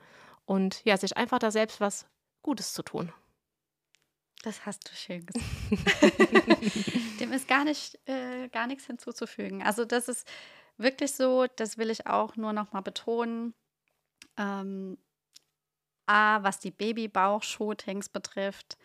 [0.45, 2.07] Und ja, sich einfach da selbst was
[2.41, 3.13] Gutes zu tun.
[4.41, 5.45] Das hast du schön gesagt.
[7.19, 9.61] Dem ist gar nicht, äh, gar nichts hinzuzufügen.
[9.61, 10.27] Also das ist
[10.77, 13.53] wirklich so, das will ich auch nur noch mal betonen.
[14.37, 14.97] Ähm,
[16.09, 18.77] A, was die Babybauch-Shootings betrifft,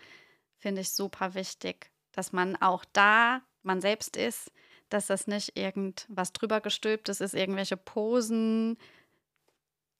[0.58, 4.52] finde ich super wichtig, dass man auch da man selbst ist,
[4.90, 8.76] dass das nicht irgendwas drüber gestülptes ist, irgendwelche Posen,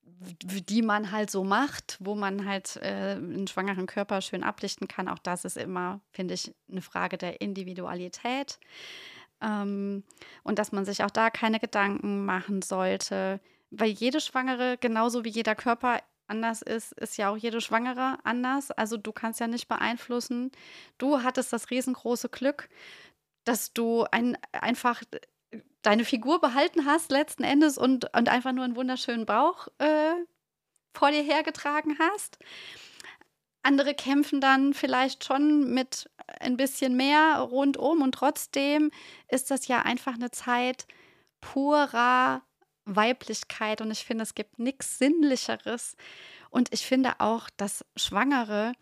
[0.03, 5.09] die man halt so macht, wo man halt äh, einen schwangeren Körper schön ablichten kann.
[5.09, 8.59] Auch das ist immer, finde ich, eine Frage der Individualität.
[9.41, 10.05] Ähm,
[10.43, 15.31] und dass man sich auch da keine Gedanken machen sollte, weil jede Schwangere, genauso wie
[15.31, 18.70] jeder Körper anders ist, ist ja auch jede Schwangere anders.
[18.70, 20.51] Also du kannst ja nicht beeinflussen.
[20.99, 22.68] Du hattest das riesengroße Glück,
[23.45, 25.03] dass du ein, einfach
[25.83, 30.14] deine Figur behalten hast letzten Endes und, und einfach nur einen wunderschönen Bauch äh,
[30.97, 32.39] vor dir hergetragen hast.
[33.62, 36.11] Andere kämpfen dann vielleicht schon mit
[36.41, 38.91] ein bisschen mehr rundum und trotzdem
[39.29, 40.87] ist das ja einfach eine Zeit
[41.41, 42.43] purer
[42.85, 45.97] Weiblichkeit und ich finde, es gibt nichts Sinnlicheres.
[46.51, 48.74] Und ich finde auch, dass Schwangere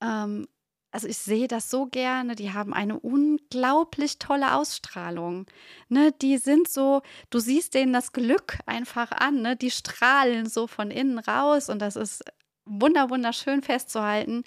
[0.00, 0.46] ähm,
[0.94, 5.46] also ich sehe das so gerne, die haben eine unglaublich tolle Ausstrahlung.
[5.88, 9.56] Ne, die sind so, du siehst denen das Glück einfach an, ne?
[9.56, 12.22] Die strahlen so von innen raus und das ist
[12.64, 14.44] wunder wunderschön festzuhalten.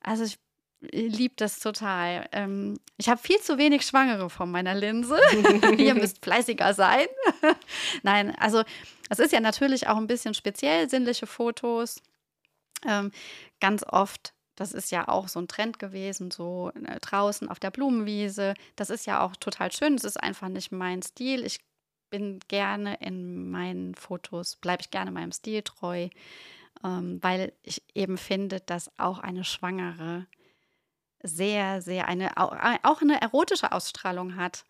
[0.00, 0.38] Also ich
[0.80, 2.28] liebe das total.
[2.32, 5.18] Ähm, ich habe viel zu wenig Schwangere von meiner Linse.
[5.78, 7.06] Ihr müsst fleißiger sein.
[8.02, 8.62] Nein, also
[9.08, 12.02] es ist ja natürlich auch ein bisschen speziell, sinnliche Fotos.
[12.86, 13.10] Ähm,
[13.60, 17.70] ganz oft das ist ja auch so ein Trend gewesen, so äh, draußen auf der
[17.70, 18.54] Blumenwiese.
[18.74, 19.94] Das ist ja auch total schön.
[19.94, 21.44] Es ist einfach nicht mein Stil.
[21.44, 21.60] Ich
[22.10, 26.08] bin gerne in meinen Fotos, bleibe ich gerne meinem Stil treu,
[26.82, 30.26] ähm, weil ich eben finde, dass auch eine Schwangere
[31.26, 34.64] sehr, sehr eine, auch eine erotische Ausstrahlung hat.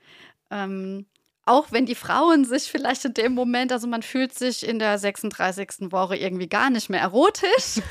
[0.50, 1.06] Ähm,
[1.46, 4.98] auch wenn die Frauen sich vielleicht in dem Moment, also man fühlt sich in der
[4.98, 5.92] 36.
[5.92, 7.80] Woche irgendwie gar nicht mehr erotisch.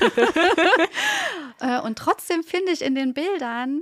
[1.58, 3.80] Äh, und trotzdem finde ich in den Bildern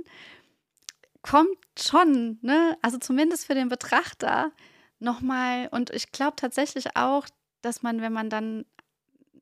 [1.21, 4.53] kommt schon, ne, also zumindest für den Betrachter
[4.99, 7.27] nochmal, und ich glaube tatsächlich auch,
[7.61, 8.63] dass man, wenn man dann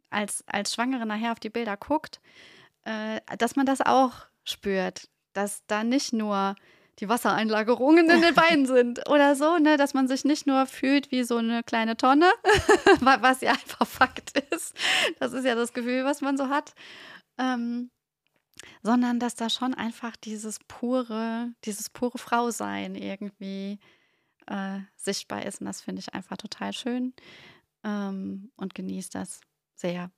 [0.10, 2.22] als, als Schwangere nachher auf die Bilder guckt,
[2.86, 4.14] äh, dass man das auch
[4.46, 6.56] spürt, dass da nicht nur
[7.00, 11.12] die Wassereinlagerungen in den Beinen sind oder so, ne, dass man sich nicht nur fühlt
[11.12, 12.32] wie so eine kleine Tonne,
[13.02, 14.76] was ja einfach Fakt ist.
[15.20, 16.74] Das ist ja das Gefühl, was man so hat.
[17.38, 17.90] Ähm,
[18.82, 23.80] sondern dass da schon einfach dieses pure, dieses pure Frausein irgendwie
[24.48, 25.62] äh, sichtbar ist.
[25.62, 27.14] Und das finde ich einfach total schön
[27.84, 29.42] ähm, und genieße das
[29.76, 30.12] sehr.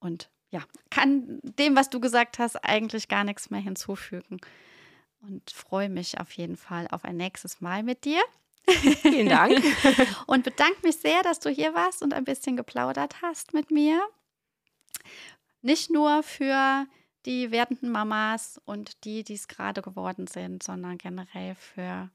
[0.00, 4.38] Und ja, kann dem, was du gesagt hast, eigentlich gar nichts mehr hinzufügen
[5.22, 8.22] und freue mich auf jeden Fall auf ein nächstes Mal mit dir.
[9.00, 9.60] Vielen Dank.
[10.26, 14.00] und bedanke mich sehr, dass du hier warst und ein bisschen geplaudert hast mit mir.
[15.62, 16.86] Nicht nur für
[17.24, 22.10] die werdenden Mamas und die, die es gerade geworden sind, sondern generell für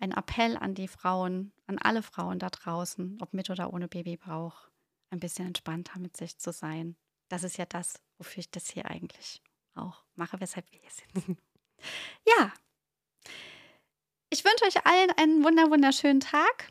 [0.00, 4.68] einen Appell an die Frauen, an alle Frauen da draußen, ob mit oder ohne Babybauch,
[5.10, 6.96] ein bisschen entspannter mit sich zu sein.
[7.30, 9.40] Das ist ja das, wofür ich das hier eigentlich
[9.74, 11.38] auch mache, weshalb wir hier sitzen.
[12.28, 12.52] Ja.
[14.28, 16.70] Ich wünsche euch allen einen wunder wunderschönen Tag.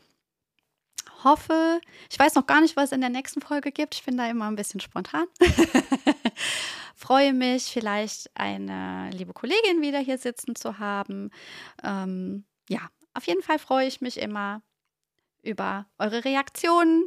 [1.24, 3.96] Hoffe, ich weiß noch gar nicht, was es in der nächsten Folge gibt.
[3.96, 5.26] Ich bin da immer ein bisschen spontan.
[6.94, 11.32] Freue mich, vielleicht eine liebe Kollegin wieder hier sitzen zu haben.
[11.82, 14.62] Ähm, ja, auf jeden Fall freue ich mich immer
[15.42, 17.04] über eure Reaktionen.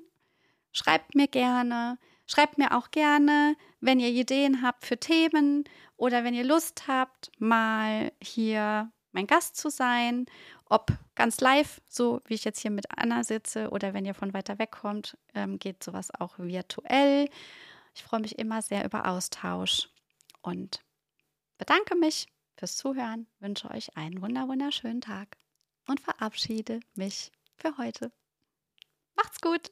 [0.73, 1.97] Schreibt mir gerne.
[2.25, 5.65] Schreibt mir auch gerne, wenn ihr Ideen habt für Themen
[5.97, 10.25] oder wenn ihr Lust habt, mal hier mein Gast zu sein,
[10.65, 14.33] ob ganz live, so wie ich jetzt hier mit Anna sitze, oder wenn ihr von
[14.33, 17.29] weiter weg kommt, ähm, geht sowas auch virtuell.
[17.93, 19.89] Ich freue mich immer sehr über Austausch
[20.41, 20.81] und
[21.57, 25.37] bedanke mich fürs Zuhören, wünsche euch einen wunderschönen Tag
[25.87, 28.11] und verabschiede mich für heute.
[29.15, 29.71] Macht's gut!